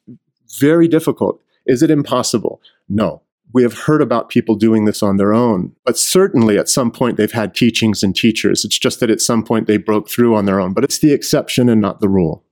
very 0.58 0.88
difficult. 0.88 1.42
Is 1.66 1.82
it 1.82 1.90
impossible? 1.90 2.62
No 2.88 3.22
we 3.52 3.62
have 3.62 3.72
heard 3.72 4.02
about 4.02 4.28
people 4.28 4.54
doing 4.54 4.84
this 4.84 5.02
on 5.02 5.16
their 5.16 5.32
own, 5.32 5.74
but 5.84 5.98
certainly 5.98 6.58
at 6.58 6.68
some 6.68 6.90
point 6.90 7.16
they've 7.16 7.32
had 7.32 7.54
teachings 7.54 8.02
and 8.02 8.14
teachers. 8.14 8.64
It's 8.64 8.78
just 8.78 9.00
that 9.00 9.10
at 9.10 9.20
some 9.20 9.42
point 9.42 9.66
they 9.66 9.78
broke 9.78 10.08
through 10.08 10.34
on 10.34 10.44
their 10.44 10.60
own, 10.60 10.74
but 10.74 10.84
it's 10.84 10.98
the 10.98 11.12
exception 11.12 11.68
and 11.68 11.80
not 11.80 12.00
the 12.00 12.08
rule. 12.08 12.44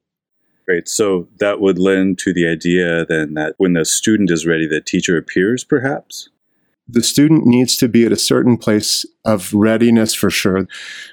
Great. 0.66 0.88
So 0.88 1.28
that 1.38 1.60
would 1.60 1.78
lend 1.78 2.18
to 2.18 2.32
the 2.32 2.48
idea 2.48 3.06
then 3.06 3.34
that 3.34 3.54
when 3.58 3.74
the 3.74 3.84
student 3.84 4.30
is 4.30 4.46
ready, 4.46 4.66
the 4.66 4.80
teacher 4.80 5.16
appears, 5.16 5.62
perhaps? 5.62 6.28
The 6.88 7.02
student 7.02 7.46
needs 7.46 7.76
to 7.78 7.88
be 7.88 8.06
at 8.06 8.12
a 8.12 8.16
certain 8.16 8.56
place 8.56 9.04
of 9.24 9.52
readiness 9.52 10.14
for 10.14 10.30
sure. 10.30 10.68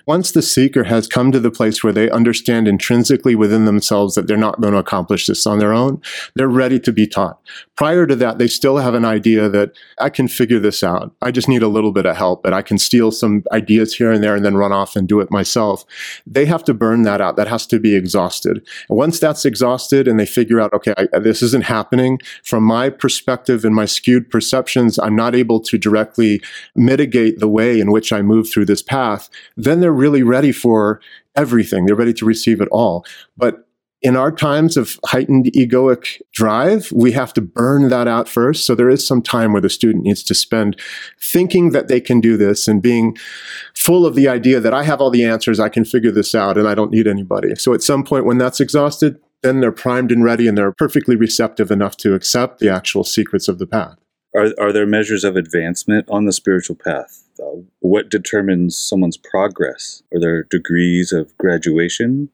Once 0.05 0.31
the 0.31 0.41
seeker 0.41 0.83
has 0.83 1.07
come 1.07 1.31
to 1.31 1.39
the 1.39 1.49
place 1.49 1.83
where 1.83 1.91
they 1.91 2.11
understand 2.11 2.67
intrinsically 2.67 3.35
within 3.35 3.65
themselves 3.65 4.13
that 4.13 4.27
they're 4.27 4.37
not 4.37 4.61
going 4.61 4.73
to 4.73 4.79
accomplish 4.79 5.25
this 5.25 5.47
on 5.47 5.57
their 5.57 5.73
own, 5.73 5.99
they're 6.35 6.47
ready 6.47 6.79
to 6.79 6.91
be 6.91 7.07
taught. 7.07 7.39
Prior 7.75 8.05
to 8.05 8.15
that, 8.15 8.37
they 8.37 8.47
still 8.47 8.77
have 8.77 8.93
an 8.93 9.03
idea 9.03 9.49
that 9.49 9.71
I 9.99 10.09
can 10.09 10.27
figure 10.27 10.59
this 10.59 10.83
out. 10.83 11.13
I 11.23 11.31
just 11.31 11.49
need 11.49 11.63
a 11.63 11.67
little 11.67 11.91
bit 11.91 12.05
of 12.05 12.15
help, 12.15 12.43
but 12.43 12.53
I 12.53 12.61
can 12.61 12.77
steal 12.77 13.11
some 13.11 13.43
ideas 13.51 13.95
here 13.95 14.11
and 14.11 14.23
there 14.23 14.35
and 14.35 14.45
then 14.45 14.57
run 14.57 14.71
off 14.71 14.95
and 14.95 15.07
do 15.07 15.19
it 15.19 15.31
myself. 15.31 15.83
They 16.27 16.45
have 16.45 16.63
to 16.65 16.73
burn 16.75 17.01
that 17.03 17.19
out. 17.19 17.35
That 17.35 17.47
has 17.47 17.65
to 17.67 17.79
be 17.79 17.95
exhausted. 17.95 18.57
And 18.89 18.97
once 18.97 19.19
that's 19.19 19.43
exhausted 19.43 20.07
and 20.07 20.19
they 20.19 20.27
figure 20.27 20.61
out, 20.61 20.71
okay, 20.73 20.93
I, 20.97 21.19
this 21.19 21.41
isn't 21.41 21.63
happening 21.63 22.19
from 22.43 22.63
my 22.63 22.91
perspective 22.91 23.65
and 23.65 23.73
my 23.73 23.85
skewed 23.85 24.29
perceptions, 24.29 24.99
I'm 24.99 25.15
not 25.15 25.33
able 25.33 25.62
to 25.63 25.77
directly 25.77 26.41
mitigate 26.75 27.39
the 27.39 27.47
way 27.47 27.79
in 27.79 27.91
which 27.91 28.11
I 28.11 28.21
move 28.21 28.49
through 28.49 28.65
this 28.65 28.81
path, 28.81 29.29
then 29.57 29.79
they're 29.79 29.91
really 29.91 30.23
ready 30.23 30.51
for 30.51 30.99
everything. 31.35 31.85
They're 31.85 31.95
ready 31.95 32.13
to 32.13 32.25
receive 32.25 32.61
it 32.61 32.69
all. 32.71 33.05
But 33.37 33.67
in 34.03 34.17
our 34.17 34.31
times 34.31 34.75
of 34.75 34.99
heightened 35.05 35.45
egoic 35.55 36.21
drive, 36.33 36.91
we 36.91 37.13
have 37.13 37.33
to 37.33 37.41
burn 37.41 37.87
that 37.87 38.05
out 38.05 38.27
first. 38.27 38.65
So 38.65 38.75
there 38.75 38.89
is 38.89 39.07
some 39.07 39.21
time 39.21 39.53
where 39.53 39.61
the 39.61 39.69
student 39.69 40.03
needs 40.03 40.23
to 40.23 40.35
spend 40.35 40.77
thinking 41.21 41.71
that 41.71 41.87
they 41.87 42.01
can 42.01 42.19
do 42.19 42.35
this 42.35 42.67
and 42.67 42.81
being 42.81 43.17
full 43.73 44.05
of 44.05 44.13
the 44.13 44.27
idea 44.27 44.59
that 44.59 44.73
I 44.73 44.83
have 44.83 44.99
all 44.99 45.09
the 45.09 45.23
answers, 45.23 45.59
I 45.59 45.69
can 45.69 45.85
figure 45.85 46.11
this 46.11 46.35
out, 46.35 46.57
and 46.57 46.67
I 46.67 46.75
don't 46.75 46.91
need 46.91 47.07
anybody. 47.07 47.55
So 47.55 47.73
at 47.73 47.81
some 47.81 48.03
point 48.03 48.25
when 48.25 48.37
that's 48.37 48.59
exhausted, 48.59 49.19
then 49.41 49.61
they're 49.61 49.71
primed 49.71 50.11
and 50.11 50.23
ready 50.23 50.47
and 50.47 50.57
they're 50.57 50.73
perfectly 50.73 51.15
receptive 51.15 51.71
enough 51.71 51.95
to 51.97 52.13
accept 52.13 52.59
the 52.59 52.69
actual 52.69 53.05
secrets 53.05 53.47
of 53.47 53.57
the 53.57 53.67
path. 53.67 53.97
Are, 54.35 54.49
are 54.59 54.71
there 54.73 54.87
measures 54.87 55.23
of 55.23 55.35
advancement 55.35 56.09
on 56.09 56.25
the 56.25 56.33
spiritual 56.33 56.75
path? 56.75 57.23
Uh, 57.39 57.61
what 57.79 58.09
determines 58.09 58.77
someone's 58.77 59.17
progress? 59.17 60.01
Are 60.13 60.19
there 60.19 60.43
degrees 60.43 61.11
of 61.11 61.37
graduation? 61.37 62.29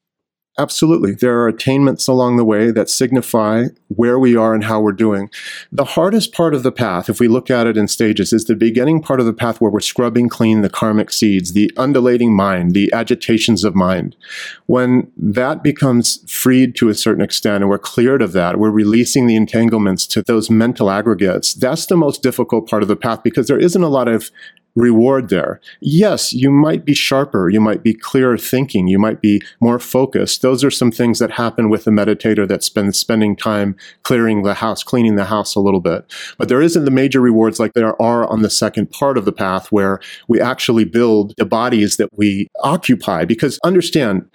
Absolutely. 0.60 1.14
There 1.14 1.40
are 1.40 1.48
attainments 1.48 2.06
along 2.10 2.36
the 2.36 2.44
way 2.44 2.70
that 2.72 2.90
signify 2.90 3.68
where 3.88 4.20
we 4.20 4.36
are 4.36 4.54
and 4.54 4.66
how 4.66 4.82
we're 4.82 4.92
doing. 4.92 5.30
The 5.72 5.86
hardest 5.86 6.34
part 6.34 6.54
of 6.54 6.64
the 6.64 6.72
path, 6.72 7.10
if 7.10 7.22
we 7.22 7.30
look 7.30 7.50
at 7.50 7.66
it 7.66 7.78
in 7.78 7.88
stages, 7.88 8.34
is 8.34 8.44
the 8.44 8.58
beginning 8.58 9.02
part 9.02 9.22
of 9.22 9.26
the 9.26 9.32
path 9.32 9.62
where 9.62 9.72
we're 9.72 9.80
scrubbing 9.80 10.28
clean 10.28 10.62
the 10.62 10.70
karmic 10.70 11.12
seeds, 11.12 11.54
the 11.54 11.72
undulating 11.78 12.36
mind, 12.36 12.74
the 12.74 12.92
agitations 12.92 13.64
of 13.64 13.74
mind. 13.74 14.18
When 14.66 15.10
that 15.16 15.64
becomes 15.64 16.30
freed 16.30 16.76
to 16.76 16.90
a 16.90 16.94
certain 16.94 17.24
extent 17.24 17.64
and 17.64 17.70
we're 17.70 17.80
cleared 17.80 18.22
of 18.22 18.34
that, 18.34 18.60
we're 18.60 18.70
releasing 18.70 19.28
the 19.28 19.38
entanglements 19.38 20.06
to 20.08 20.22
those 20.22 20.50
mental 20.50 20.92
aggregates. 20.92 21.54
That's 21.54 21.86
the 21.86 21.96
most 21.96 22.22
difficult 22.22 22.70
part 22.70 22.82
of 22.84 22.90
the 22.90 22.98
path 22.98 23.24
because 23.24 23.48
there 23.48 23.58
isn't 23.58 23.82
a 23.82 23.88
lot 23.88 24.10
of 24.10 24.30
reward 24.80 25.30
there. 25.30 25.60
Yes, 25.82 26.34
you 26.34 26.50
might 26.50 26.86
be 26.86 26.94
sharper, 26.94 27.50
you 27.50 27.60
might 27.60 27.84
be 27.84 27.94
clearer 27.94 28.38
thinking, 28.38 28.88
you 28.88 28.98
might 28.98 29.22
be 29.22 29.42
more 29.60 29.80
focused. 29.80 30.42
Those 30.42 30.64
are 30.64 30.72
some 30.72 30.92
things 30.92 31.20
that 31.20 31.32
happen 31.32 31.70
with 31.70 31.86
a 31.88 31.92
meditator 31.92 32.48
that's 32.48 32.70
been 32.70 32.94
spending 32.94 33.36
time 33.36 33.76
clearing 34.04 34.44
the 34.44 34.54
house, 34.54 34.84
cleaning 34.84 35.16
the 35.16 35.26
house 35.26 35.56
a 35.56 35.60
little 35.60 35.82
bit. 35.82 36.06
But 36.38 36.48
there 36.48 36.62
isn't 36.62 36.86
the 36.86 36.92
major 36.92 37.22
rewards 37.22 37.60
like 37.60 37.74
there 37.74 38.00
are 38.02 38.28
on 38.28 38.42
the 38.42 38.50
second 38.50 38.92
part 38.92 39.18
of 39.18 39.26
the 39.26 39.32
path 39.32 39.72
where 39.72 40.00
we 40.28 40.40
actually 40.40 40.86
build 40.86 41.34
the 41.38 41.46
bodies 41.46 41.98
that 41.98 42.10
we 42.18 42.48
occupy. 42.62 43.26
Because 43.26 43.60
understand, 43.64 44.30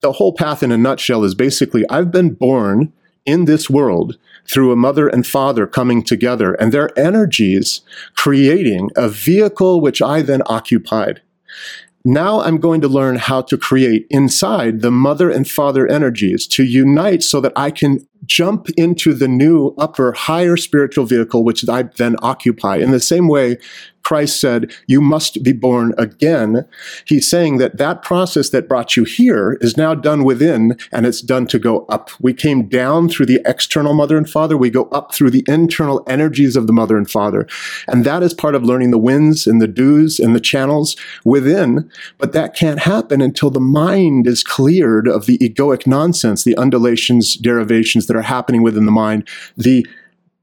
the 0.00 0.12
whole 0.12 0.32
path 0.32 0.62
in 0.62 0.72
a 0.72 0.78
nutshell 0.78 1.24
is 1.24 1.34
basically 1.34 1.84
I've 1.90 2.12
been 2.12 2.34
born 2.34 2.92
in 3.26 3.44
this 3.44 3.68
world 3.68 4.16
through 4.50 4.72
a 4.72 4.76
mother 4.76 5.08
and 5.08 5.26
father 5.26 5.66
coming 5.66 6.02
together 6.02 6.54
and 6.54 6.72
their 6.72 6.96
energies 6.98 7.82
creating 8.14 8.90
a 8.96 9.08
vehicle 9.08 9.80
which 9.80 10.00
I 10.00 10.22
then 10.22 10.42
occupied. 10.46 11.20
Now 12.04 12.40
I'm 12.40 12.58
going 12.58 12.80
to 12.80 12.88
learn 12.88 13.16
how 13.16 13.42
to 13.42 13.58
create 13.58 14.06
inside 14.08 14.80
the 14.80 14.90
mother 14.90 15.30
and 15.30 15.48
father 15.48 15.86
energies 15.86 16.46
to 16.48 16.64
unite 16.64 17.22
so 17.22 17.40
that 17.40 17.52
I 17.56 17.70
can 17.70 18.06
jump 18.26 18.68
into 18.70 19.14
the 19.14 19.28
new 19.28 19.74
upper 19.78 20.12
higher 20.12 20.56
spiritual 20.56 21.04
vehicle 21.04 21.44
which 21.44 21.68
I 21.68 21.82
then 21.82 22.16
occupy. 22.22 22.76
In 22.76 22.90
the 22.90 23.00
same 23.00 23.28
way 23.28 23.58
Christ 24.08 24.40
said, 24.40 24.72
You 24.86 25.02
must 25.02 25.42
be 25.42 25.52
born 25.52 25.92
again. 25.98 26.66
He's 27.04 27.28
saying 27.28 27.58
that 27.58 27.76
that 27.76 28.02
process 28.02 28.48
that 28.48 28.66
brought 28.66 28.96
you 28.96 29.04
here 29.04 29.58
is 29.60 29.76
now 29.76 29.94
done 29.94 30.24
within 30.24 30.78
and 30.90 31.04
it's 31.04 31.20
done 31.20 31.46
to 31.48 31.58
go 31.58 31.84
up. 31.90 32.10
We 32.18 32.32
came 32.32 32.70
down 32.70 33.10
through 33.10 33.26
the 33.26 33.42
external 33.44 33.92
mother 33.92 34.16
and 34.16 34.26
father. 34.26 34.56
We 34.56 34.70
go 34.70 34.84
up 34.84 35.14
through 35.14 35.32
the 35.32 35.44
internal 35.46 36.02
energies 36.06 36.56
of 36.56 36.66
the 36.66 36.72
mother 36.72 36.96
and 36.96 37.10
father. 37.10 37.46
And 37.86 38.06
that 38.06 38.22
is 38.22 38.32
part 38.32 38.54
of 38.54 38.62
learning 38.62 38.92
the 38.92 38.96
winds 38.98 39.46
and 39.46 39.60
the 39.60 39.68
dews 39.68 40.18
and 40.18 40.34
the 40.34 40.40
channels 40.40 40.96
within. 41.22 41.90
But 42.16 42.32
that 42.32 42.56
can't 42.56 42.80
happen 42.80 43.20
until 43.20 43.50
the 43.50 43.60
mind 43.60 44.26
is 44.26 44.42
cleared 44.42 45.06
of 45.06 45.26
the 45.26 45.36
egoic 45.36 45.86
nonsense, 45.86 46.44
the 46.44 46.56
undulations, 46.56 47.34
derivations 47.36 48.06
that 48.08 48.16
are 48.16 48.22
happening 48.22 48.62
within 48.62 48.84
the 48.84 48.92
mind, 48.92 49.28
the 49.56 49.86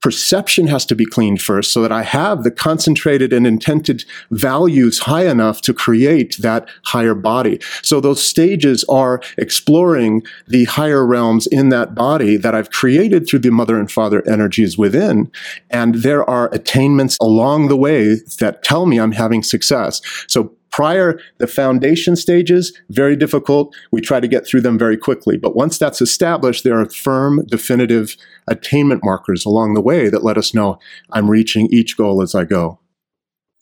perception 0.05 0.67
has 0.67 0.85
to 0.85 0.93
be 0.93 1.03
cleaned 1.03 1.41
first 1.41 1.73
so 1.73 1.81
that 1.81 1.91
I 1.91 2.03
have 2.03 2.43
the 2.43 2.51
concentrated 2.51 3.33
and 3.33 3.47
intended 3.47 4.05
values 4.29 4.99
high 4.99 5.25
enough 5.25 5.61
to 5.61 5.73
create 5.73 6.37
that 6.41 6.69
higher 6.83 7.15
body. 7.15 7.59
So 7.81 7.99
those 7.99 8.21
stages 8.21 8.83
are 8.83 9.19
exploring 9.39 10.21
the 10.47 10.65
higher 10.65 11.03
realms 11.03 11.47
in 11.47 11.69
that 11.69 11.95
body 11.95 12.37
that 12.37 12.53
I've 12.53 12.69
created 12.69 13.27
through 13.27 13.39
the 13.39 13.49
mother 13.49 13.79
and 13.79 13.91
father 13.91 14.21
energies 14.29 14.77
within. 14.77 15.31
And 15.71 15.95
there 15.95 16.23
are 16.29 16.53
attainments 16.53 17.17
along 17.19 17.69
the 17.69 17.77
way 17.77 18.17
that 18.37 18.61
tell 18.61 18.85
me 18.85 18.99
I'm 18.99 19.13
having 19.13 19.41
success. 19.41 20.03
So 20.27 20.53
Prior, 20.75 21.17
the 21.37 21.47
foundation 21.47 22.17
stages, 22.17 22.77
very 22.89 23.15
difficult. 23.15 23.73
We 23.93 24.01
try 24.01 24.19
to 24.19 24.27
get 24.27 24.45
through 24.45 24.59
them 24.59 24.77
very 24.77 24.97
quickly. 24.97 25.37
But 25.37 25.55
once 25.55 25.77
that's 25.77 26.01
established, 26.01 26.65
there 26.65 26.77
are 26.77 26.89
firm, 26.89 27.45
definitive 27.45 28.17
attainment 28.49 29.01
markers 29.01 29.45
along 29.45 29.73
the 29.73 29.81
way 29.81 30.09
that 30.09 30.25
let 30.25 30.37
us 30.37 30.53
know 30.53 30.77
I'm 31.13 31.31
reaching 31.31 31.69
each 31.71 31.95
goal 31.95 32.21
as 32.21 32.35
I 32.35 32.43
go. 32.43 32.79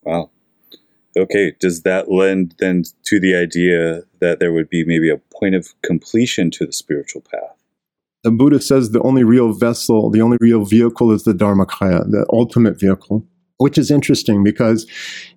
Wow. 0.02 0.32
Okay, 1.16 1.54
does 1.60 1.84
that 1.84 2.12
lend 2.12 2.56
then 2.58 2.82
to 3.04 3.20
the 3.20 3.36
idea 3.36 4.02
that 4.20 4.40
there 4.40 4.52
would 4.52 4.68
be 4.68 4.84
maybe 4.84 5.12
a 5.12 5.22
point 5.40 5.54
of 5.54 5.80
completion 5.84 6.50
to 6.50 6.66
the 6.66 6.74
spiritual 6.74 7.22
path? 7.22 7.62
The 8.24 8.32
Buddha 8.32 8.60
says 8.60 8.90
the 8.90 9.04
only 9.04 9.24
real 9.24 9.54
vessel, 9.54 10.10
the 10.10 10.22
only 10.22 10.38
real 10.42 10.66
vehicle 10.66 11.12
is 11.12 11.26
the 11.26 11.34
Dharmakaya, 11.34 12.10
the 12.10 12.26
ultimate 12.34 12.80
vehicle 12.80 13.28
which 13.58 13.78
is 13.78 13.92
interesting 13.92 14.44
because 14.44 14.88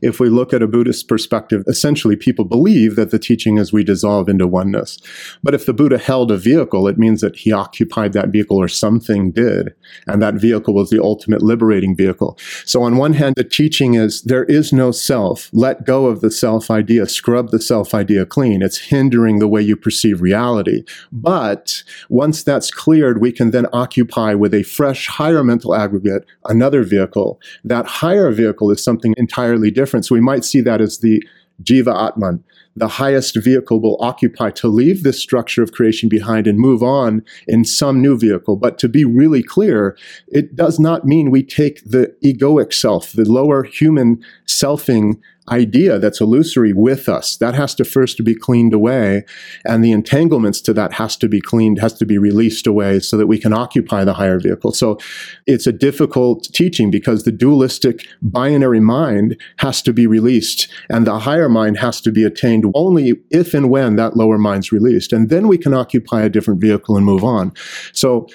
if 0.01 0.19
we 0.19 0.29
look 0.29 0.53
at 0.55 0.63
a 0.63 0.67
Buddhist 0.67 1.07
perspective, 1.07 1.63
essentially 1.67 2.17
people 2.17 2.45
believe 2.45 2.97
that 2.97 3.11
the 3.11 3.19
teaching 3.19 3.59
is 3.59 3.73
we 3.73 3.85
dissolve 3.85 4.29
into 4.29 4.47
oneness. 4.47 4.99
But 5.43 5.55
if 5.55 5.67
the 5.67 5.75
Buddha 5.75 5.99
held 5.99 6.31
a 6.31 6.39
vehicle, 6.39 6.89
it 6.89 6.99
means 6.99 7.21
that 7.21 7.37
he 7.37 7.53
occupied 7.53 8.15
that 8.15 8.31
vehicle 8.31 8.57
or 8.57 8.69
something 8.69 9.33
did. 9.33 9.75
And 10.07 10.23
that 10.23 10.35
vehicle 10.35 10.75
was 10.75 10.91
the 10.91 11.03
ultimate 11.03 11.43
liberating 11.43 11.95
vehicle. 11.95 12.39
So 12.65 12.83
on 12.83 12.97
one 12.97 13.13
hand, 13.13 13.35
the 13.37 13.45
teaching 13.45 13.95
is 13.95 14.23
there 14.23 14.45
is 14.45 14.73
no 14.73 14.93
self. 14.93 15.51
Let 15.53 15.85
go 15.85 16.07
of 16.07 16.21
the 16.21 16.31
self 16.31 16.71
idea. 16.71 17.07
Scrub 17.07 17.51
the 17.51 17.61
self 17.61 17.95
idea 17.95 18.25
clean. 18.25 18.63
It's 18.63 18.79
hindering 18.79 19.39
the 19.39 19.49
way 19.49 19.61
you 19.61 19.77
perceive 19.77 20.23
reality. 20.23 20.85
But 21.13 21.83
once 22.09 22.43
that's 22.43 22.71
cleared, 22.71 23.21
we 23.21 23.31
can 23.31 23.51
then 23.51 23.67
occupy 23.73 24.35
with 24.35 24.55
a 24.55 24.63
fresh, 24.63 25.07
higher 25.07 25.45
mental 25.45 25.75
aggregate 25.75 26.25
another 26.49 26.83
vehicle. 26.83 27.41
That 27.65 27.87
higher 27.87 28.16
vehicle 28.33 28.71
is 28.71 28.83
something 28.83 29.15
entirely 29.17 29.71
different. 29.71 30.07
So 30.07 30.15
we 30.15 30.21
might 30.21 30.45
see 30.45 30.61
that 30.63 30.81
as 30.81 30.99
the 30.99 31.23
Jiva 31.63 31.95
Atman, 32.09 32.43
the 32.77 32.89
highest 32.89 33.37
vehicle 33.37 33.81
will 33.81 33.97
occupy 34.01 34.51
to 34.51 34.69
leave 34.69 35.03
this 35.03 35.21
structure 35.21 35.63
of 35.63 35.73
creation 35.73 36.09
behind 36.09 36.47
and 36.47 36.59
move 36.59 36.83
on 36.83 37.25
in 37.49 37.65
some 37.65 38.03
new 38.03 38.19
vehicle. 38.19 38.57
But 38.57 38.79
to 38.79 38.89
be 38.89 39.05
really 39.05 39.43
clear, 39.43 39.97
it 40.29 40.55
does 40.55 40.79
not 40.79 41.07
mean 41.07 41.31
we 41.31 41.43
take 41.43 41.83
the 41.85 42.15
egoic 42.23 42.73
self, 42.73 43.13
the 43.13 43.25
lower 43.25 43.65
human 43.65 44.23
selfing 44.47 45.21
idea 45.51 45.99
that's 45.99 46.21
illusory 46.21 46.73
with 46.73 47.09
us. 47.09 47.37
That 47.37 47.55
has 47.55 47.75
to 47.77 47.85
first 47.85 48.23
be 48.25 48.35
cleaned 48.35 48.75
away. 48.75 49.25
And 49.65 49.85
the 49.85 49.93
entanglements 49.93 50.61
to 50.63 50.73
that 50.75 50.95
has 50.95 51.17
to 51.19 51.29
be 51.29 51.41
cleaned, 51.41 51.79
has 51.79 51.95
to 51.95 52.07
be 52.07 52.19
released 52.19 52.67
away 52.67 53.01
so 53.01 53.17
that 53.17 53.27
we 53.27 53.39
can 53.39 53.53
occupy 53.53 54.05
the 54.05 54.15
higher 54.15 54.41
vehicle. 54.41 54.73
So 54.73 54.99
it's 55.47 55.67
a 55.67 55.73
difficult 55.73 56.49
teaching 56.53 56.91
because 56.91 57.25
the 57.25 57.33
dualistic 57.33 58.07
binary 58.23 58.81
mind 58.81 59.41
has 59.59 59.83
to 59.83 59.93
be 59.93 60.07
released 60.07 60.69
and 60.89 61.07
the 61.07 61.21
higher 61.21 61.49
mind 61.49 61.79
has 61.79 62.01
to 62.03 62.13
be 62.13 62.25
attained 62.25 62.66
only 62.75 63.15
if 63.31 63.55
and 63.55 63.71
when 63.71 63.97
that 63.97 64.17
lower 64.17 64.39
mind's 64.39 64.73
released. 64.73 65.13
And 65.13 65.29
then 65.29 65.49
we 65.49 65.59
can 65.59 65.75
occupy 65.75 66.23
a 66.23 66.29
different 66.29 66.61
vehicle 66.61 66.97
and 66.97 67.05
move 67.05 67.25
on. 67.25 67.53
So 67.93 68.27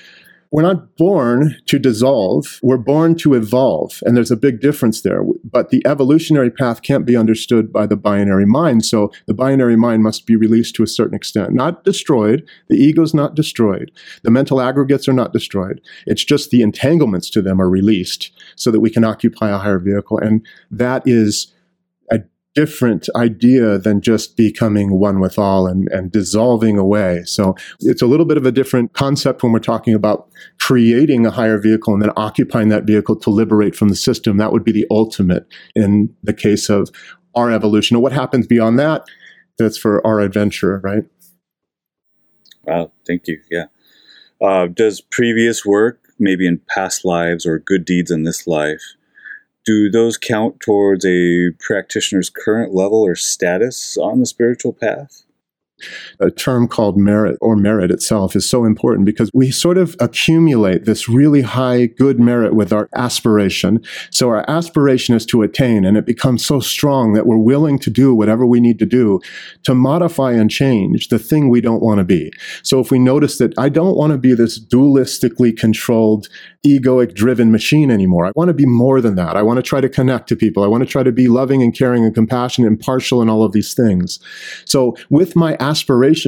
we're 0.52 0.62
not 0.62 0.98
born 0.98 1.56
to 1.68 1.80
dissolve, 1.80 2.60
we're 2.62 2.78
born 2.78 3.16
to 3.16 3.34
evolve. 3.34 4.04
And 4.06 4.18
there's 4.18 4.32
a 4.32 4.36
big 4.36 4.60
difference 4.60 5.02
there. 5.02 5.24
But 5.46 5.70
the 5.70 5.82
evolutionary 5.88 6.52
path 6.52 6.82
can't 6.82 7.06
be 7.06 7.16
understood 7.16 7.72
by 7.72 7.88
the 7.88 7.96
binary 7.96 8.46
mind. 8.46 8.86
So 8.86 9.14
the 9.28 9.34
binary 9.34 9.78
mind 9.78 10.04
must 10.04 10.26
be 10.26 10.36
released 10.36 10.76
to 10.76 10.84
a 10.84 10.88
certain 10.88 11.16
extent, 11.16 11.54
not 11.54 11.86
destroyed. 11.86 12.46
The 12.68 12.76
ego's 12.76 13.14
not 13.14 13.34
destroyed. 13.34 13.92
The 14.24 14.32
mental 14.32 14.60
aggregates 14.60 15.08
are 15.08 15.14
not 15.14 15.32
destroyed. 15.32 15.80
It's 16.06 16.26
just 16.26 16.50
the 16.50 16.62
entanglements 16.62 17.30
to 17.30 17.42
them 17.42 17.62
are 17.62 17.70
released 17.70 18.32
so 18.58 18.72
that 18.72 18.82
we 18.82 18.90
can 18.90 19.06
occupy 19.06 19.50
a 19.50 19.58
higher 19.58 19.80
vehicle. 19.80 20.18
And 20.18 20.46
that 20.70 21.02
is 21.06 21.48
different 22.54 23.08
idea 23.16 23.78
than 23.78 24.02
just 24.02 24.36
becoming 24.36 25.00
one 25.00 25.20
with 25.20 25.40
all 25.40 25.68
and, 25.68 25.88
and 25.90 26.12
dissolving 26.12 26.78
away. 26.78 27.24
So 27.26 27.56
it's 27.80 28.02
a 28.02 28.08
little 28.08 28.26
bit 28.26 28.38
of 28.38 28.46
a 28.46 28.52
different 28.52 28.94
concept 28.94 29.42
when 29.42 29.52
we're 29.52 29.60
talking 29.60 29.94
about 29.94 30.30
creating 30.60 31.26
a 31.26 31.32
higher 31.32 31.58
vehicle 31.58 31.94
and 31.94 32.02
then 32.02 32.12
occupying 32.18 32.70
that 32.70 32.84
vehicle 32.84 33.16
to 33.18 33.30
liberate 33.30 33.76
from 33.76 33.88
the 33.88 33.96
system. 33.96 34.38
That 34.38 34.52
would 34.52 34.66
be 34.66 34.74
the 34.74 34.86
ultimate 34.92 35.48
in 35.76 36.14
the 36.24 36.34
case 36.34 36.70
of 36.70 36.90
our 37.36 37.52
evolution. 37.52 37.96
And 37.96 38.04
what 38.04 38.12
happens 38.12 38.48
beyond 38.48 38.78
that, 38.80 39.06
that's 39.58 39.78
for 39.78 40.06
our 40.06 40.20
adventure, 40.20 40.82
right? 40.84 41.04
Wow, 42.64 42.92
thank 43.08 43.28
you. 43.28 43.40
Yeah. 43.50 43.66
Uh, 44.42 44.68
does 44.68 45.02
previous 45.02 45.66
work, 45.66 46.08
maybe 46.20 46.48
in 46.48 46.60
past 46.68 47.06
lives 47.06 47.46
or 47.46 47.60
good 47.60 47.86
deeds 47.86 48.12
in 48.12 48.24
this 48.24 48.46
life, 48.46 48.82
Do 49.64 49.92
those 49.92 50.18
count 50.18 50.60
towards 50.60 51.06
a 51.06 51.52
practitioner's 51.60 52.32
current 52.32 52.74
level 52.74 53.06
or 53.06 53.16
status 53.16 53.96
on 53.98 54.20
the 54.20 54.26
spiritual 54.26 54.74
path? 54.74 55.24
A 56.20 56.32
term 56.32 56.68
called 56.68 56.98
merit 56.98 57.38
or 57.42 57.56
merit 57.56 57.92
itself 57.92 58.36
is 58.36 58.50
so 58.50 58.66
important 58.66 59.06
because 59.06 59.30
we 59.34 59.52
sort 59.52 59.78
of 59.78 59.96
accumulate 60.00 60.86
this 60.86 61.08
really 61.08 61.42
high 61.42 61.86
good 61.86 62.20
merit 62.20 62.56
with 62.56 62.72
our 62.74 62.90
aspiration. 62.96 63.84
So 64.10 64.30
our 64.30 64.46
aspiration 64.50 65.16
is 65.16 65.26
to 65.28 65.42
attain 65.42 65.86
and 65.86 65.98
it 65.98 66.06
becomes 66.06 66.46
so 66.46 66.60
strong 66.60 67.14
that 67.14 67.26
we're 67.26 67.38
willing 67.38 67.80
to 67.80 67.90
do 67.90 68.14
whatever 68.14 68.46
we 68.46 68.60
need 68.60 68.80
to 68.80 68.86
do 68.86 69.20
to 69.64 69.74
modify 69.74 70.34
and 70.34 70.50
change 70.50 71.10
the 71.10 71.20
thing 71.20 71.50
we 71.50 71.62
don't 71.62 71.82
want 71.82 72.00
to 72.00 72.04
be. 72.04 72.32
So 72.64 72.80
if 72.80 72.92
we 72.92 73.00
notice 73.00 73.38
that 73.38 73.58
I 73.58 73.70
don't 73.70 73.98
want 73.98 74.12
to 74.12 74.18
be 74.18 74.34
this 74.34 74.60
dualistically 74.60 75.58
controlled, 75.58 76.28
egoic 76.66 77.14
driven 77.16 77.52
machine 77.52 77.90
anymore. 77.90 78.26
I 78.26 78.32
want 78.36 78.50
to 78.50 78.54
be 78.54 78.66
more 78.66 79.02
than 79.02 79.16
that. 79.16 79.36
I 79.36 79.42
want 79.42 79.58
to 79.58 79.64
try 79.64 79.82
to 79.82 79.90
connect 79.90 80.30
to 80.30 80.36
people. 80.36 80.64
I 80.64 80.68
want 80.68 80.84
to 80.84 80.90
try 80.90 81.04
to 81.04 81.12
be 81.12 81.28
loving 81.28 81.64
and 81.64 81.76
caring 81.76 82.06
and 82.06 82.14
compassionate, 82.14 82.68
and 82.68 82.78
impartial 82.78 83.22
and 83.22 83.30
all 83.30 83.44
of 83.44 83.52
these 83.52 83.74
things. 83.74 84.20
So 84.66 84.96
with 85.10 85.36
my 85.36 85.58
aspiration 85.60 85.71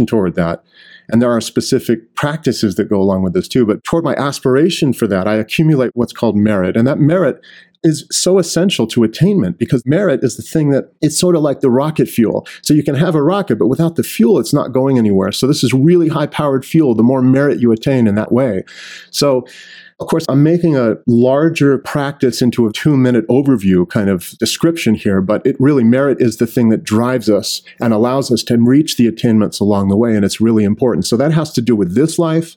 toward 0.05 0.35
that. 0.35 0.63
And 1.09 1.21
there 1.21 1.31
are 1.31 1.41
specific 1.41 2.15
practices 2.15 2.75
that 2.75 2.89
go 2.89 3.01
along 3.01 3.23
with 3.23 3.33
this 3.33 3.47
too. 3.47 3.65
But 3.65 3.83
toward 3.83 4.03
my 4.03 4.15
aspiration 4.15 4.93
for 4.93 5.07
that, 5.07 5.27
I 5.27 5.35
accumulate 5.35 5.91
what's 5.93 6.13
called 6.13 6.35
merit. 6.35 6.77
And 6.77 6.87
that 6.87 6.99
merit 6.99 7.41
is 7.83 8.07
so 8.09 8.39
essential 8.39 8.87
to 8.87 9.03
attainment 9.03 9.59
because 9.59 9.85
merit 9.85 10.23
is 10.23 10.37
the 10.37 10.43
thing 10.43 10.69
that 10.69 10.93
it's 11.01 11.19
sort 11.19 11.35
of 11.35 11.41
like 11.41 11.59
the 11.59 11.69
rocket 11.69 12.07
fuel. 12.07 12.47
So 12.61 12.73
you 12.73 12.83
can 12.83 12.95
have 12.95 13.13
a 13.13 13.21
rocket, 13.21 13.57
but 13.57 13.67
without 13.67 13.97
the 13.97 14.03
fuel, 14.03 14.39
it's 14.39 14.53
not 14.53 14.71
going 14.71 14.97
anywhere. 14.97 15.33
So 15.33 15.47
this 15.47 15.63
is 15.63 15.73
really 15.73 16.07
high 16.07 16.27
powered 16.27 16.65
fuel, 16.65 16.95
the 16.95 17.03
more 17.03 17.21
merit 17.21 17.59
you 17.59 17.73
attain 17.73 18.07
in 18.07 18.15
that 18.15 18.31
way. 18.31 18.63
So 19.11 19.45
of 19.99 20.07
course, 20.07 20.25
I'm 20.27 20.43
making 20.43 20.75
a 20.75 20.97
larger 21.07 21.77
practice 21.77 22.41
into 22.41 22.67
a 22.67 22.73
two 22.73 22.97
minute 22.97 23.27
overview 23.27 23.87
kind 23.87 24.09
of 24.09 24.37
description 24.39 24.95
here, 24.95 25.21
but 25.21 25.45
it 25.45 25.55
really 25.59 25.83
merit 25.83 26.21
is 26.21 26.37
the 26.37 26.47
thing 26.47 26.69
that 26.69 26.83
drives 26.83 27.29
us 27.29 27.61
and 27.79 27.93
allows 27.93 28.31
us 28.31 28.43
to 28.43 28.57
reach 28.57 28.97
the 28.97 29.07
attainments 29.07 29.59
along 29.59 29.89
the 29.89 29.97
way. 29.97 30.15
And 30.15 30.25
it's 30.25 30.41
really 30.41 30.63
important. 30.63 31.05
So 31.05 31.17
that 31.17 31.31
has 31.33 31.51
to 31.53 31.61
do 31.61 31.75
with 31.75 31.95
this 31.95 32.17
life 32.17 32.55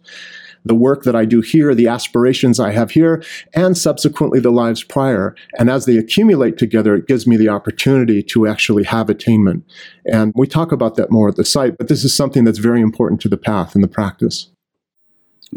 the 0.67 0.75
work 0.75 1.05
that 1.05 1.15
I 1.15 1.25
do 1.25 1.41
here, 1.41 1.75
the 1.75 1.89
aspirations 1.89 2.59
I 2.59 2.73
have 2.73 2.91
here, 2.91 3.23
and 3.55 3.79
subsequently 3.79 4.41
the 4.41 4.51
lives 4.51 4.83
prior. 4.83 5.35
And 5.59 5.71
as 5.71 5.87
they 5.87 5.97
accumulate 5.97 6.59
together, 6.59 6.97
it 6.97 7.07
gives 7.07 7.27
me 7.27 7.37
the 7.37 7.49
opportunity 7.49 8.23
to 8.25 8.47
actually 8.47 8.83
have 8.85 9.09
attainment. 9.09 9.65
And 10.05 10.33
we 10.35 10.47
talk 10.47 10.73
about 10.73 10.97
that 10.97 11.11
more 11.11 11.29
at 11.29 11.37
the 11.37 11.45
site, 11.45 11.79
but 11.79 11.89
this 11.89 12.05
is 12.05 12.13
something 12.13 12.45
that's 12.45 12.59
very 12.59 12.81
important 12.81 13.21
to 13.23 13.29
the 13.29 13.37
path 13.37 13.75
and 13.75 13.85
the 13.85 13.89
practice. 13.89 14.51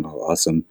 Oh, 0.04 0.30
awesome. 0.30 0.66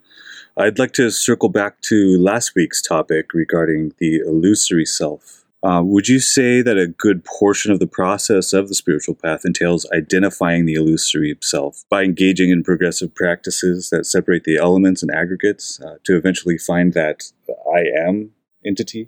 I'd 0.59 0.77
like 0.77 0.91
to 0.95 1.09
circle 1.09 1.47
back 1.47 1.79
to 1.83 2.17
last 2.17 2.53
week's 2.53 2.81
topic 2.81 3.33
regarding 3.33 3.93
the 3.97 4.17
illusory 4.17 4.85
self. 4.85 5.45
Uh, 5.63 5.81
would 5.85 6.09
you 6.09 6.19
say 6.19 6.61
that 6.61 6.77
a 6.77 6.85
good 6.85 7.23
portion 7.23 7.71
of 7.71 7.79
the 7.79 7.87
process 7.87 8.51
of 8.51 8.67
the 8.67 8.75
spiritual 8.75 9.15
path 9.15 9.45
entails 9.45 9.89
identifying 9.93 10.65
the 10.65 10.73
illusory 10.73 11.37
self 11.41 11.85
by 11.89 12.03
engaging 12.03 12.49
in 12.49 12.61
progressive 12.61 13.15
practices 13.15 13.89
that 13.89 14.05
separate 14.05 14.43
the 14.43 14.57
elements 14.57 15.01
and 15.01 15.11
aggregates 15.11 15.79
uh, 15.79 15.95
to 16.03 16.17
eventually 16.17 16.57
find 16.57 16.91
that 16.91 17.31
I 17.73 17.85
am 17.97 18.31
entity? 18.65 19.07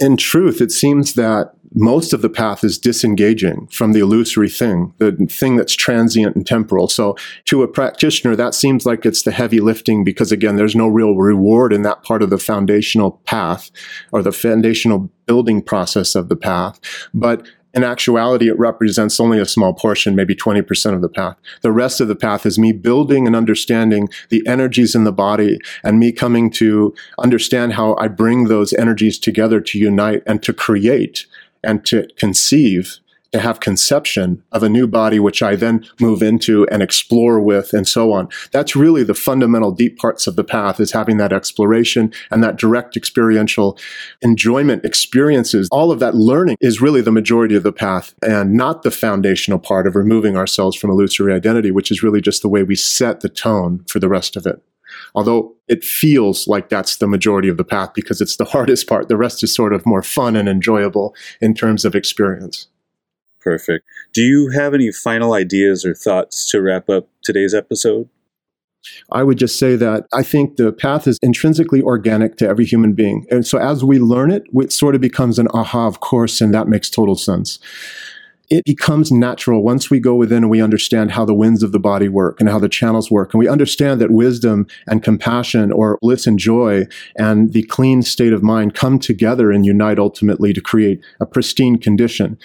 In 0.00 0.16
truth, 0.16 0.60
it 0.60 0.70
seems 0.70 1.14
that 1.14 1.52
most 1.74 2.12
of 2.12 2.22
the 2.22 2.30
path 2.30 2.64
is 2.64 2.78
disengaging 2.78 3.66
from 3.68 3.92
the 3.92 4.00
illusory 4.00 4.48
thing, 4.48 4.94
the 4.98 5.12
thing 5.30 5.56
that's 5.56 5.74
transient 5.74 6.34
and 6.34 6.46
temporal. 6.46 6.88
So 6.88 7.16
to 7.46 7.62
a 7.62 7.68
practitioner, 7.68 8.36
that 8.36 8.54
seems 8.54 8.86
like 8.86 9.04
it's 9.04 9.22
the 9.22 9.32
heavy 9.32 9.60
lifting 9.60 10.04
because 10.04 10.32
again, 10.32 10.56
there's 10.56 10.76
no 10.76 10.88
real 10.88 11.14
reward 11.14 11.72
in 11.72 11.82
that 11.82 12.02
part 12.02 12.22
of 12.22 12.30
the 12.30 12.38
foundational 12.38 13.12
path 13.24 13.70
or 14.12 14.22
the 14.22 14.32
foundational 14.32 15.10
building 15.26 15.60
process 15.60 16.14
of 16.14 16.28
the 16.28 16.36
path. 16.36 16.80
But 17.12 17.46
in 17.78 17.84
actuality, 17.84 18.48
it 18.48 18.58
represents 18.58 19.20
only 19.20 19.38
a 19.38 19.46
small 19.46 19.72
portion, 19.72 20.16
maybe 20.16 20.34
20% 20.34 20.94
of 20.94 21.00
the 21.00 21.08
path. 21.08 21.36
The 21.62 21.70
rest 21.70 22.00
of 22.00 22.08
the 22.08 22.16
path 22.16 22.44
is 22.44 22.58
me 22.58 22.72
building 22.72 23.24
and 23.24 23.36
understanding 23.36 24.08
the 24.30 24.44
energies 24.48 24.96
in 24.96 25.04
the 25.04 25.12
body 25.12 25.60
and 25.84 26.00
me 26.00 26.10
coming 26.10 26.50
to 26.50 26.92
understand 27.20 27.74
how 27.74 27.94
I 27.94 28.08
bring 28.08 28.44
those 28.48 28.72
energies 28.72 29.16
together 29.16 29.60
to 29.60 29.78
unite 29.78 30.24
and 30.26 30.42
to 30.42 30.52
create 30.52 31.26
and 31.62 31.86
to 31.86 32.08
conceive 32.16 32.98
to 33.32 33.38
have 33.38 33.60
conception 33.60 34.42
of 34.52 34.62
a 34.62 34.68
new 34.68 34.86
body, 34.86 35.18
which 35.20 35.42
I 35.42 35.56
then 35.56 35.86
move 36.00 36.22
into 36.22 36.66
and 36.68 36.82
explore 36.82 37.40
with 37.40 37.72
and 37.72 37.86
so 37.86 38.12
on. 38.12 38.28
That's 38.52 38.74
really 38.74 39.02
the 39.02 39.14
fundamental 39.14 39.70
deep 39.70 39.98
parts 39.98 40.26
of 40.26 40.36
the 40.36 40.44
path 40.44 40.80
is 40.80 40.92
having 40.92 41.18
that 41.18 41.32
exploration 41.32 42.12
and 42.30 42.42
that 42.42 42.56
direct 42.56 42.96
experiential 42.96 43.78
enjoyment 44.22 44.84
experiences. 44.84 45.68
All 45.70 45.90
of 45.90 46.00
that 46.00 46.14
learning 46.14 46.56
is 46.60 46.80
really 46.80 47.00
the 47.00 47.12
majority 47.12 47.54
of 47.54 47.62
the 47.62 47.72
path 47.72 48.14
and 48.22 48.54
not 48.54 48.82
the 48.82 48.90
foundational 48.90 49.58
part 49.58 49.86
of 49.86 49.94
removing 49.94 50.36
ourselves 50.36 50.76
from 50.76 50.90
illusory 50.90 51.34
identity, 51.34 51.70
which 51.70 51.90
is 51.90 52.02
really 52.02 52.20
just 52.20 52.42
the 52.42 52.48
way 52.48 52.62
we 52.62 52.76
set 52.76 53.20
the 53.20 53.28
tone 53.28 53.84
for 53.88 53.98
the 53.98 54.08
rest 54.08 54.36
of 54.36 54.46
it. 54.46 54.62
Although 55.14 55.54
it 55.68 55.84
feels 55.84 56.48
like 56.48 56.68
that's 56.68 56.96
the 56.96 57.06
majority 57.06 57.48
of 57.48 57.56
the 57.56 57.64
path 57.64 57.92
because 57.94 58.20
it's 58.20 58.36
the 58.36 58.44
hardest 58.56 58.88
part. 58.88 59.08
The 59.08 59.16
rest 59.16 59.42
is 59.42 59.54
sort 59.54 59.72
of 59.72 59.84
more 59.84 60.02
fun 60.02 60.34
and 60.36 60.48
enjoyable 60.48 61.14
in 61.40 61.54
terms 61.54 61.84
of 61.84 61.94
experience. 61.94 62.68
Perfect. 63.48 63.86
Do 64.12 64.20
you 64.20 64.50
have 64.50 64.74
any 64.74 64.92
final 64.92 65.32
ideas 65.32 65.82
or 65.86 65.94
thoughts 65.94 66.46
to 66.50 66.60
wrap 66.60 66.90
up 66.90 67.08
today's 67.22 67.54
episode? 67.54 68.06
I 69.10 69.22
would 69.22 69.38
just 69.38 69.58
say 69.58 69.74
that 69.74 70.06
I 70.12 70.22
think 70.22 70.56
the 70.56 70.70
path 70.70 71.06
is 71.06 71.18
intrinsically 71.22 71.80
organic 71.80 72.36
to 72.36 72.46
every 72.46 72.66
human 72.66 72.92
being. 72.92 73.24
And 73.30 73.46
so 73.46 73.56
as 73.56 73.82
we 73.82 73.98
learn 73.98 74.30
it, 74.30 74.44
it 74.52 74.70
sort 74.70 74.94
of 74.94 75.00
becomes 75.00 75.38
an 75.38 75.48
aha, 75.54 75.86
of 75.86 76.00
course, 76.00 76.42
and 76.42 76.52
that 76.52 76.68
makes 76.68 76.90
total 76.90 77.16
sense. 77.16 77.58
It 78.50 78.64
becomes 78.64 79.12
natural 79.12 79.62
once 79.62 79.90
we 79.90 80.00
go 80.00 80.14
within 80.14 80.38
and 80.38 80.50
we 80.50 80.62
understand 80.62 81.10
how 81.10 81.26
the 81.26 81.34
winds 81.34 81.62
of 81.62 81.72
the 81.72 81.78
body 81.78 82.08
work 82.08 82.40
and 82.40 82.48
how 82.48 82.58
the 82.58 82.68
channels 82.68 83.10
work. 83.10 83.34
And 83.34 83.38
we 83.38 83.48
understand 83.48 84.00
that 84.00 84.10
wisdom 84.10 84.66
and 84.86 85.02
compassion 85.02 85.70
or 85.70 85.98
bliss 86.00 86.26
and 86.26 86.38
joy 86.38 86.86
and 87.16 87.52
the 87.52 87.64
clean 87.64 88.00
state 88.00 88.32
of 88.32 88.42
mind 88.42 88.74
come 88.74 88.98
together 88.98 89.50
and 89.50 89.66
unite 89.66 89.98
ultimately 89.98 90.54
to 90.54 90.62
create 90.62 91.02
a 91.20 91.26
pristine 91.26 91.78
condition 91.78 92.38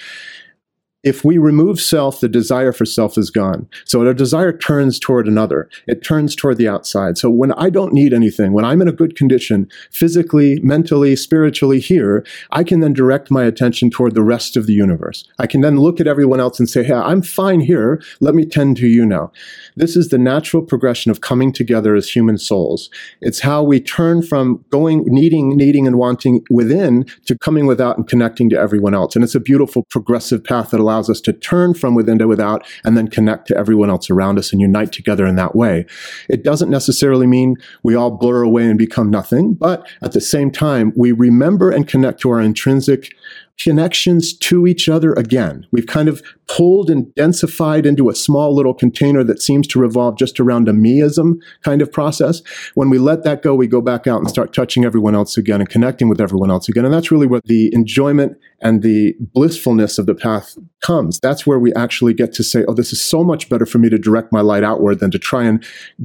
if 1.03 1.25
we 1.25 1.37
remove 1.37 1.81
self, 1.81 2.21
the 2.21 2.29
desire 2.29 2.71
for 2.71 2.85
self 2.85 3.17
is 3.17 3.29
gone. 3.29 3.67
So 3.83 4.05
our 4.05 4.13
desire 4.13 4.55
turns 4.55 4.97
toward 4.97 5.27
another. 5.27 5.69
It 5.85 6.01
turns 6.01 6.33
toward 6.33 6.57
the 6.57 6.69
outside. 6.69 7.17
So 7.17 7.29
when 7.29 7.51
I 7.53 7.69
don't 7.69 7.93
need 7.93 8.13
anything, 8.13 8.53
when 8.53 8.63
I'm 8.63 8.81
in 8.81 8.87
a 8.87 8.93
good 8.93 9.17
condition, 9.17 9.69
physically, 9.91 10.61
mentally, 10.61 11.17
spiritually 11.17 11.81
here, 11.81 12.25
I 12.51 12.63
can 12.63 12.79
then 12.79 12.93
direct 12.93 13.29
my 13.29 13.43
attention 13.43 13.89
toward 13.89 14.15
the 14.15 14.23
rest 14.23 14.55
of 14.55 14.65
the 14.65 14.73
universe. 14.73 15.27
I 15.39 15.47
can 15.47 15.59
then 15.59 15.77
look 15.77 15.99
at 15.99 16.07
everyone 16.07 16.39
else 16.39 16.57
and 16.57 16.69
say, 16.69 16.83
hey, 16.83 16.93
I'm 16.93 17.21
fine 17.21 17.59
here. 17.59 18.01
Let 18.21 18.33
me 18.33 18.45
tend 18.45 18.77
to 18.77 18.87
you 18.87 19.05
now. 19.05 19.31
This 19.75 19.97
is 19.97 20.07
the 20.07 20.17
natural 20.17 20.63
progression 20.63 21.11
of 21.11 21.19
coming 21.19 21.51
together 21.51 21.95
as 21.95 22.09
human 22.09 22.37
souls. 22.37 22.89
It's 23.19 23.41
how 23.41 23.61
we 23.61 23.81
turn 23.81 24.21
from 24.21 24.63
going, 24.69 25.03
needing, 25.05 25.57
needing 25.57 25.85
and 25.85 25.97
wanting 25.97 26.45
within 26.49 27.05
to 27.25 27.37
coming 27.37 27.65
without 27.65 27.97
and 27.97 28.07
connecting 28.07 28.49
to 28.51 28.57
everyone 28.57 28.93
else. 28.93 29.15
And 29.15 29.23
it's 29.23 29.35
a 29.35 29.39
beautiful 29.41 29.83
progressive 29.89 30.43
path 30.43 30.69
that 30.69 30.79
allows 30.79 30.92
allows 30.93 31.09
us 31.09 31.21
to 31.21 31.33
turn 31.33 31.73
from 31.73 31.95
within 31.95 32.19
to 32.19 32.27
without 32.27 32.63
and 32.83 32.95
then 32.95 33.07
connect 33.07 33.47
to 33.47 33.57
everyone 33.57 33.89
else 33.89 34.11
around 34.11 34.37
us 34.37 34.51
and 34.51 34.61
unite 34.61 34.91
together 34.91 35.25
in 35.25 35.35
that 35.35 35.55
way. 35.55 35.85
It 36.29 36.43
doesn't 36.43 36.69
necessarily 36.69 37.25
mean 37.25 37.55
we 37.81 37.95
all 37.95 38.11
blur 38.11 38.43
away 38.43 38.69
and 38.69 38.77
become 38.77 39.09
nothing, 39.09 39.55
but 39.55 39.87
at 40.03 40.11
the 40.11 40.21
same 40.21 40.51
time, 40.51 40.93
we 40.95 41.11
remember 41.11 41.71
and 41.71 41.87
connect 41.87 42.21
to 42.21 42.29
our 42.29 42.39
intrinsic 42.39 43.11
connections 43.59 44.33
to 44.33 44.65
each 44.67 44.89
other 44.89 45.13
again. 45.13 45.65
We've 45.71 45.85
kind 45.85 46.09
of 46.09 46.23
pulled 46.47 46.89
and 46.89 47.05
densified 47.15 47.85
into 47.85 48.09
a 48.09 48.15
small 48.15 48.53
little 48.53 48.73
container 48.73 49.23
that 49.23 49.41
seems 49.41 49.67
to 49.67 49.79
revolve 49.79 50.17
just 50.17 50.39
around 50.39 50.67
a 50.67 50.73
meism 50.73 51.35
kind 51.63 51.81
of 51.81 51.91
process. 51.91 52.41
When 52.73 52.89
we 52.89 52.97
let 52.97 53.23
that 53.23 53.41
go, 53.41 53.55
we 53.55 53.67
go 53.67 53.81
back 53.81 54.07
out 54.07 54.19
and 54.19 54.29
start 54.29 54.53
touching 54.53 54.85
everyone 54.85 55.15
else 55.15 55.37
again 55.37 55.61
and 55.61 55.69
connecting 55.69 56.09
with 56.09 56.19
everyone 56.19 56.51
else 56.51 56.67
again. 56.67 56.85
And 56.85 56.93
that's 56.93 57.11
really 57.11 57.27
what 57.27 57.45
the 57.45 57.73
enjoyment 57.73 58.37
and 58.63 58.81
the 58.81 59.13
blissfulness 59.19 59.97
of 59.97 60.05
the 60.05 60.15
path 60.15 60.57
comes. 60.81 61.19
That's 61.19 61.45
where 61.45 61.59
we 61.59 61.73
actually 61.73 62.13
get 62.13 62.33
to 62.33 62.43
say, 62.43 62.63
oh, 62.67 62.73
this 62.73 62.93
is 62.93 63.01
so 63.01 63.23
much 63.23 63.49
better 63.49 63.65
for 63.65 63.77
me 63.77 63.89
to 63.89 63.97
direct 63.97 64.31
my 64.31 64.41
light 64.41 64.63
outward 64.63 64.99
than 64.99 65.11
to 65.11 65.19
try 65.19 65.43
and 65.43 65.63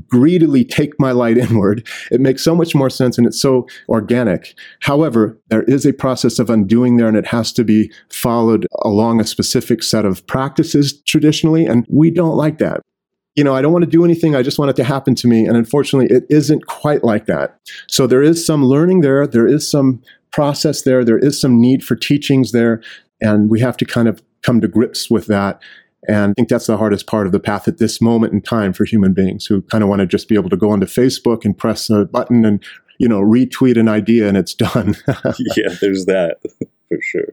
greedily 0.09 0.64
take 0.64 0.99
my 0.99 1.12
light 1.12 1.38
inward. 1.38 1.87
It 2.11 2.21
makes 2.21 2.42
so 2.42 2.55
much 2.55 2.75
more 2.75 2.90
sense 2.90 3.16
and 3.16 3.27
it's 3.27 3.40
so 3.40 3.66
organic. 3.88 4.59
However, 4.81 5.38
there 5.49 5.62
is 5.62 5.87
a 5.87 5.92
process 5.92 6.38
of 6.38 6.51
undoing 6.51 6.97
there 6.97 7.09
and 7.09 7.16
it 7.16 7.27
has 7.27 7.53
to 7.53 7.64
be 7.64 7.92
followed 8.11 8.66
along 8.83 9.21
a 9.21 9.25
specific 9.25 9.83
set 9.83 10.05
of 10.05 10.27
practices 10.27 11.01
traditionally. 11.03 11.64
And 11.64 11.87
we 11.88 12.11
don't 12.11 12.37
like 12.37 12.59
that 12.59 12.81
you 13.37 13.44
know, 13.44 13.55
I 13.55 13.62
don't 13.62 13.73
want 13.73 13.85
to 13.85 13.90
do 13.90 14.05
anything. 14.05 14.35
I 14.35 14.42
just 14.42 14.59
want 14.59 14.71
it 14.71 14.75
to 14.77 14.83
happen 14.83 15.14
to 15.14 15.29
me. 15.29 15.47
And 15.47 15.57
unfortunately, 15.57 16.12
it 16.12 16.25
isn't 16.29 16.66
quite 16.66 17.05
like 17.05 17.27
that. 17.27 17.57
So 17.87 18.09
there 18.09 18.21
is 18.21 18.44
some 18.44 18.64
learning 18.64 19.03
there. 19.03 19.29
There 19.29 19.47
is 19.47 19.71
some 19.71 20.03
process 20.33 20.83
there. 20.83 21.05
There 21.05 21.19
is 21.19 21.41
some 21.41 21.61
need 21.61 21.85
for 21.85 21.97
teachings 21.97 22.53
there. 22.53 22.83
And 23.21 23.51
we 23.51 23.61
have 23.61 23.77
to 23.79 23.85
kind 23.85 24.09
of 24.09 24.23
come 24.43 24.61
to 24.61 24.69
grips 24.69 25.11
with 25.11 25.27
that. 25.27 25.61
And 26.07 26.31
I 26.31 26.35
think 26.35 26.49
that's 26.49 26.69
the 26.69 26.77
hardest 26.77 27.07
part 27.07 27.27
of 27.27 27.33
the 27.33 27.41
path 27.41 27.67
at 27.67 27.79
this 27.79 28.01
moment 28.01 28.33
in 28.33 28.41
time 28.41 28.73
for 28.73 28.85
human 28.85 29.12
beings 29.12 29.47
who 29.47 29.62
kind 29.62 29.83
of 29.83 29.91
want 29.91 30.01
to 30.01 30.07
just 30.07 30.29
be 30.29 30.37
able 30.37 30.51
to 30.51 30.57
go 30.57 30.71
onto 30.71 30.87
Facebook 30.87 31.45
and 31.45 31.59
press 31.59 31.91
a 31.91 32.05
button 32.05 32.45
and 32.45 32.64
you 32.99 33.09
know, 33.09 33.21
retweet 33.21 33.79
an 33.79 33.88
idea 33.88 34.29
and 34.29 34.37
it's 34.37 34.55
done. 34.55 34.97
yeah, 35.57 35.75
there's 35.81 36.05
that 36.07 36.38
for 36.88 36.99
sure. 37.01 37.33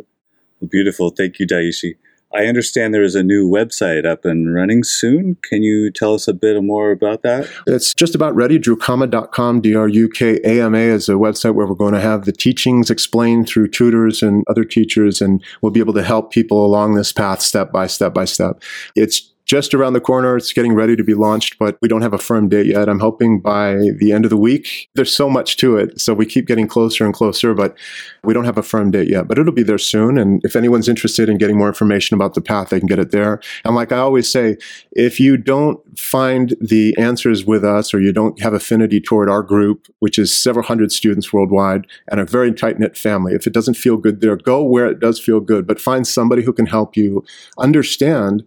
Beautiful. 0.69 1.09
Thank 1.09 1.39
you, 1.39 1.45
Daishi. 1.45 1.95
I 2.33 2.47
understand 2.47 2.93
there 2.93 3.03
is 3.03 3.15
a 3.15 3.23
new 3.23 3.49
website 3.49 4.05
up 4.05 4.25
and 4.25 4.53
running 4.53 4.83
soon. 4.83 5.37
Can 5.43 5.63
you 5.63 5.89
tell 5.91 6.13
us 6.13 6.27
a 6.27 6.33
bit 6.33 6.61
more 6.61 6.91
about 6.91 7.21
that? 7.21 7.49
It's 7.67 7.93
just 7.93 8.15
about 8.15 8.35
ready. 8.35 8.59
Drukama.com, 8.59 9.61
D 9.61 9.75
R 9.75 9.87
U 9.87 10.09
K 10.09 10.39
A 10.43 10.61
M 10.63 10.75
A 10.75 10.79
is 10.79 11.07
a 11.07 11.13
website 11.13 11.55
where 11.55 11.65
we're 11.65 11.75
going 11.75 11.93
to 11.93 12.01
have 12.01 12.25
the 12.25 12.31
teachings 12.33 12.89
explained 12.89 13.47
through 13.47 13.69
tutors 13.69 14.21
and 14.21 14.43
other 14.47 14.65
teachers, 14.65 15.21
and 15.21 15.43
we'll 15.61 15.71
be 15.71 15.79
able 15.79 15.93
to 15.93 16.03
help 16.03 16.31
people 16.31 16.65
along 16.65 16.95
this 16.95 17.13
path 17.13 17.41
step 17.41 17.71
by 17.71 17.87
step 17.87 18.13
by 18.13 18.25
step. 18.25 18.61
It's 18.95 19.31
just 19.45 19.73
around 19.73 19.93
the 19.93 20.01
corner. 20.01 20.35
It's 20.35 20.51
getting 20.53 20.73
ready 20.73 20.95
to 20.95 21.03
be 21.03 21.13
launched, 21.13 21.57
but 21.59 21.77
we 21.81 21.87
don't 21.87 22.01
have 22.01 22.13
a 22.13 22.17
firm 22.17 22.49
date 22.49 22.65
yet. 22.65 22.89
I'm 22.89 22.99
hoping 22.99 23.39
by 23.39 23.75
the 23.99 24.11
end 24.11 24.25
of 24.25 24.29
the 24.29 24.37
week. 24.37 24.89
There's 24.95 25.15
so 25.15 25.29
much 25.29 25.57
to 25.57 25.77
it. 25.77 26.01
So 26.01 26.13
we 26.13 26.25
keep 26.25 26.47
getting 26.47 26.67
closer 26.67 27.05
and 27.05 27.13
closer, 27.13 27.53
but 27.53 27.77
we 28.23 28.33
don't 28.33 28.45
have 28.45 28.57
a 28.57 28.63
firm 28.63 28.91
date 28.91 29.07
yet. 29.07 29.27
But 29.27 29.37
it'll 29.37 29.53
be 29.53 29.63
there 29.63 29.77
soon. 29.77 30.17
And 30.17 30.43
if 30.43 30.55
anyone's 30.55 30.89
interested 30.89 31.29
in 31.29 31.37
getting 31.37 31.57
more 31.57 31.67
information 31.67 32.15
about 32.15 32.33
the 32.33 32.41
path, 32.41 32.69
they 32.69 32.79
can 32.79 32.87
get 32.87 32.99
it 32.99 33.11
there. 33.11 33.39
And 33.63 33.75
like 33.75 33.91
I 33.91 33.97
always 33.97 34.29
say, 34.29 34.57
if 34.91 35.19
you 35.19 35.37
don't 35.37 35.79
find 35.97 36.55
the 36.59 36.95
answers 36.97 37.45
with 37.45 37.63
us 37.63 37.93
or 37.93 38.01
you 38.01 38.11
don't 38.11 38.41
have 38.41 38.53
affinity 38.53 38.99
toward 38.99 39.29
our 39.29 39.43
group, 39.43 39.87
which 39.99 40.17
is 40.17 40.35
several 40.35 40.65
hundred 40.65 40.91
students 40.91 41.31
worldwide 41.31 41.85
and 42.07 42.19
a 42.19 42.25
very 42.25 42.51
tight 42.51 42.79
knit 42.79 42.97
family, 42.97 43.33
if 43.35 43.45
it 43.45 43.53
doesn't 43.53 43.75
feel 43.75 43.97
good 43.97 44.21
there, 44.21 44.35
go 44.35 44.63
where 44.63 44.87
it 44.87 44.99
does 44.99 45.19
feel 45.19 45.39
good, 45.39 45.67
but 45.67 45.79
find 45.79 46.07
somebody 46.07 46.41
who 46.41 46.53
can 46.53 46.65
help 46.65 46.97
you 46.97 47.23
understand 47.59 48.43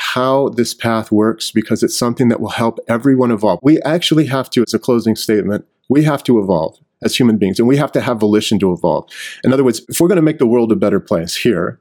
how 0.00 0.48
this 0.48 0.72
path 0.72 1.12
works 1.12 1.50
because 1.50 1.82
it's 1.82 1.94
something 1.94 2.30
that 2.30 2.40
will 2.40 2.48
help 2.48 2.78
everyone 2.88 3.30
evolve. 3.30 3.60
We 3.62 3.82
actually 3.82 4.24
have 4.26 4.48
to, 4.50 4.64
as 4.66 4.72
a 4.72 4.78
closing 4.78 5.14
statement, 5.14 5.66
we 5.90 6.04
have 6.04 6.24
to 6.24 6.40
evolve 6.40 6.78
as 7.02 7.14
human 7.14 7.36
beings, 7.36 7.58
and 7.58 7.68
we 7.68 7.76
have 7.76 7.92
to 7.92 8.00
have 8.00 8.18
volition 8.18 8.58
to 8.60 8.72
evolve. 8.72 9.10
In 9.44 9.52
other 9.52 9.62
words, 9.62 9.82
if 9.90 10.00
we're 10.00 10.08
going 10.08 10.16
to 10.16 10.22
make 10.22 10.38
the 10.38 10.46
world 10.46 10.72
a 10.72 10.76
better 10.76 11.00
place 11.00 11.36
here, 11.36 11.78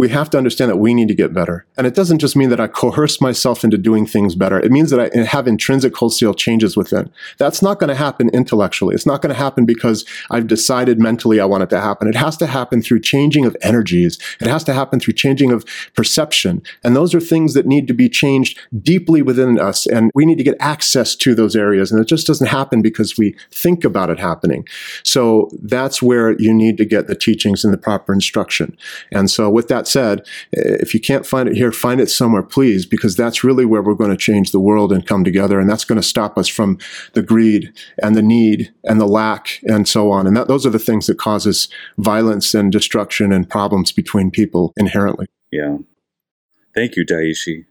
we 0.00 0.08
have 0.08 0.30
to 0.30 0.38
understand 0.38 0.70
that 0.70 0.78
we 0.78 0.94
need 0.94 1.08
to 1.08 1.14
get 1.14 1.34
better. 1.34 1.66
And 1.76 1.86
it 1.86 1.94
doesn't 1.94 2.20
just 2.20 2.34
mean 2.34 2.48
that 2.48 2.58
I 2.58 2.68
coerce 2.68 3.20
myself 3.20 3.62
into 3.62 3.76
doing 3.76 4.06
things 4.06 4.34
better. 4.34 4.58
It 4.58 4.72
means 4.72 4.88
that 4.88 5.14
I 5.14 5.24
have 5.24 5.46
intrinsic 5.46 5.94
wholesale 5.94 6.32
changes 6.32 6.74
within. 6.74 7.10
That's 7.36 7.60
not 7.60 7.78
going 7.78 7.88
to 7.88 7.94
happen 7.94 8.30
intellectually. 8.30 8.94
It's 8.94 9.04
not 9.04 9.20
going 9.20 9.28
to 9.28 9.38
happen 9.38 9.66
because 9.66 10.06
I've 10.30 10.46
decided 10.46 10.98
mentally 10.98 11.38
I 11.38 11.44
want 11.44 11.64
it 11.64 11.68
to 11.68 11.80
happen. 11.82 12.08
It 12.08 12.14
has 12.14 12.38
to 12.38 12.46
happen 12.46 12.80
through 12.80 13.00
changing 13.00 13.44
of 13.44 13.54
energies. 13.60 14.18
It 14.40 14.46
has 14.46 14.64
to 14.64 14.72
happen 14.72 15.00
through 15.00 15.12
changing 15.12 15.52
of 15.52 15.66
perception. 15.94 16.62
And 16.82 16.96
those 16.96 17.14
are 17.14 17.20
things 17.20 17.52
that 17.52 17.66
need 17.66 17.86
to 17.88 17.92
be 17.92 18.08
changed 18.08 18.58
deeply 18.82 19.20
within 19.20 19.60
us. 19.60 19.86
And 19.86 20.10
we 20.14 20.24
need 20.24 20.38
to 20.38 20.44
get 20.44 20.56
access 20.60 21.14
to 21.16 21.34
those 21.34 21.54
areas. 21.54 21.92
And 21.92 22.00
it 22.00 22.08
just 22.08 22.26
doesn't 22.26 22.46
happen 22.46 22.80
because 22.80 23.18
we 23.18 23.36
think 23.50 23.84
about 23.84 24.08
it 24.08 24.18
happening. 24.18 24.66
So 25.02 25.50
that's 25.62 26.00
where 26.00 26.40
you 26.40 26.54
need 26.54 26.78
to 26.78 26.86
get 26.86 27.06
the 27.06 27.14
teachings 27.14 27.64
and 27.64 27.74
the 27.74 27.78
proper 27.78 28.14
instruction. 28.14 28.78
And 29.12 29.30
so 29.30 29.50
with 29.50 29.68
that 29.68 29.89
said, 29.90 30.26
if 30.52 30.94
you 30.94 31.00
can't 31.00 31.26
find 31.26 31.48
it 31.48 31.56
here, 31.56 31.72
find 31.72 32.00
it 32.00 32.10
somewhere, 32.10 32.42
please, 32.42 32.86
because 32.86 33.16
that's 33.16 33.44
really 33.44 33.64
where 33.64 33.82
we're 33.82 33.94
going 33.94 34.10
to 34.10 34.16
change 34.16 34.52
the 34.52 34.60
world 34.60 34.92
and 34.92 35.06
come 35.06 35.24
together. 35.24 35.58
And 35.58 35.68
that's 35.68 35.84
going 35.84 36.00
to 36.00 36.06
stop 36.06 36.38
us 36.38 36.48
from 36.48 36.78
the 37.14 37.22
greed 37.22 37.72
and 38.02 38.14
the 38.14 38.22
need 38.22 38.72
and 38.84 39.00
the 39.00 39.06
lack 39.06 39.60
and 39.64 39.86
so 39.86 40.10
on. 40.10 40.26
And 40.26 40.36
that, 40.36 40.48
those 40.48 40.64
are 40.64 40.70
the 40.70 40.78
things 40.78 41.06
that 41.06 41.18
causes 41.18 41.68
violence 41.98 42.54
and 42.54 42.72
destruction 42.72 43.32
and 43.32 43.48
problems 43.48 43.92
between 43.92 44.30
people 44.30 44.72
inherently. 44.76 45.26
Yeah. 45.50 45.78
Thank 46.74 46.96
you, 46.96 47.04
Daishi. 47.04 47.66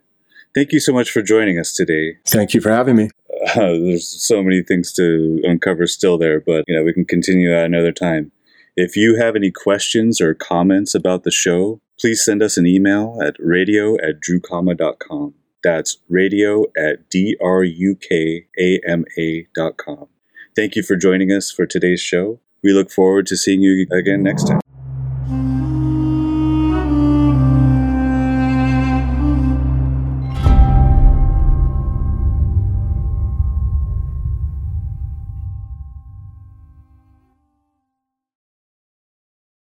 Thank 0.55 0.71
you 0.71 0.79
so 0.79 0.93
much 0.93 1.11
for 1.11 1.21
joining 1.21 1.59
us 1.59 1.73
today. 1.73 2.17
Thank 2.25 2.53
you 2.53 2.61
for 2.61 2.71
having 2.71 2.95
me. 2.95 3.09
Uh, 3.41 3.55
there's 3.55 4.07
so 4.07 4.41
many 4.43 4.63
things 4.63 4.91
to 4.93 5.39
uncover 5.43 5.87
still 5.87 6.17
there, 6.17 6.39
but 6.39 6.65
you 6.67 6.75
know 6.75 6.83
we 6.83 6.93
can 6.93 7.05
continue 7.05 7.53
at 7.53 7.65
another 7.65 7.91
time. 7.91 8.31
If 8.81 8.95
you 8.95 9.17
have 9.17 9.35
any 9.35 9.51
questions 9.51 10.21
or 10.21 10.33
comments 10.33 10.95
about 10.95 11.25
the 11.25 11.31
show, 11.31 11.81
please 11.99 12.23
send 12.23 12.41
us 12.41 12.55
an 12.55 12.65
email 12.65 13.19
at 13.21 13.35
radio 13.37 13.95
at 13.95 14.21
drukama.com. 14.21 15.33
That's 15.61 15.97
radio 16.07 16.63
at 16.77 17.09
D-R-U-K-A-M-A 17.09 17.47
dot 19.53 19.75
com. 19.75 20.07
Thank 20.55 20.77
you 20.77 20.83
for 20.83 20.95
joining 20.95 21.29
us 21.29 21.51
for 21.51 21.65
today's 21.65 21.99
show. 21.99 22.39
We 22.63 22.71
look 22.71 22.89
forward 22.89 23.27
to 23.27 23.35
seeing 23.35 23.61
you 23.61 23.85
again 23.91 24.23
next 24.23 24.45
time. 24.45 24.61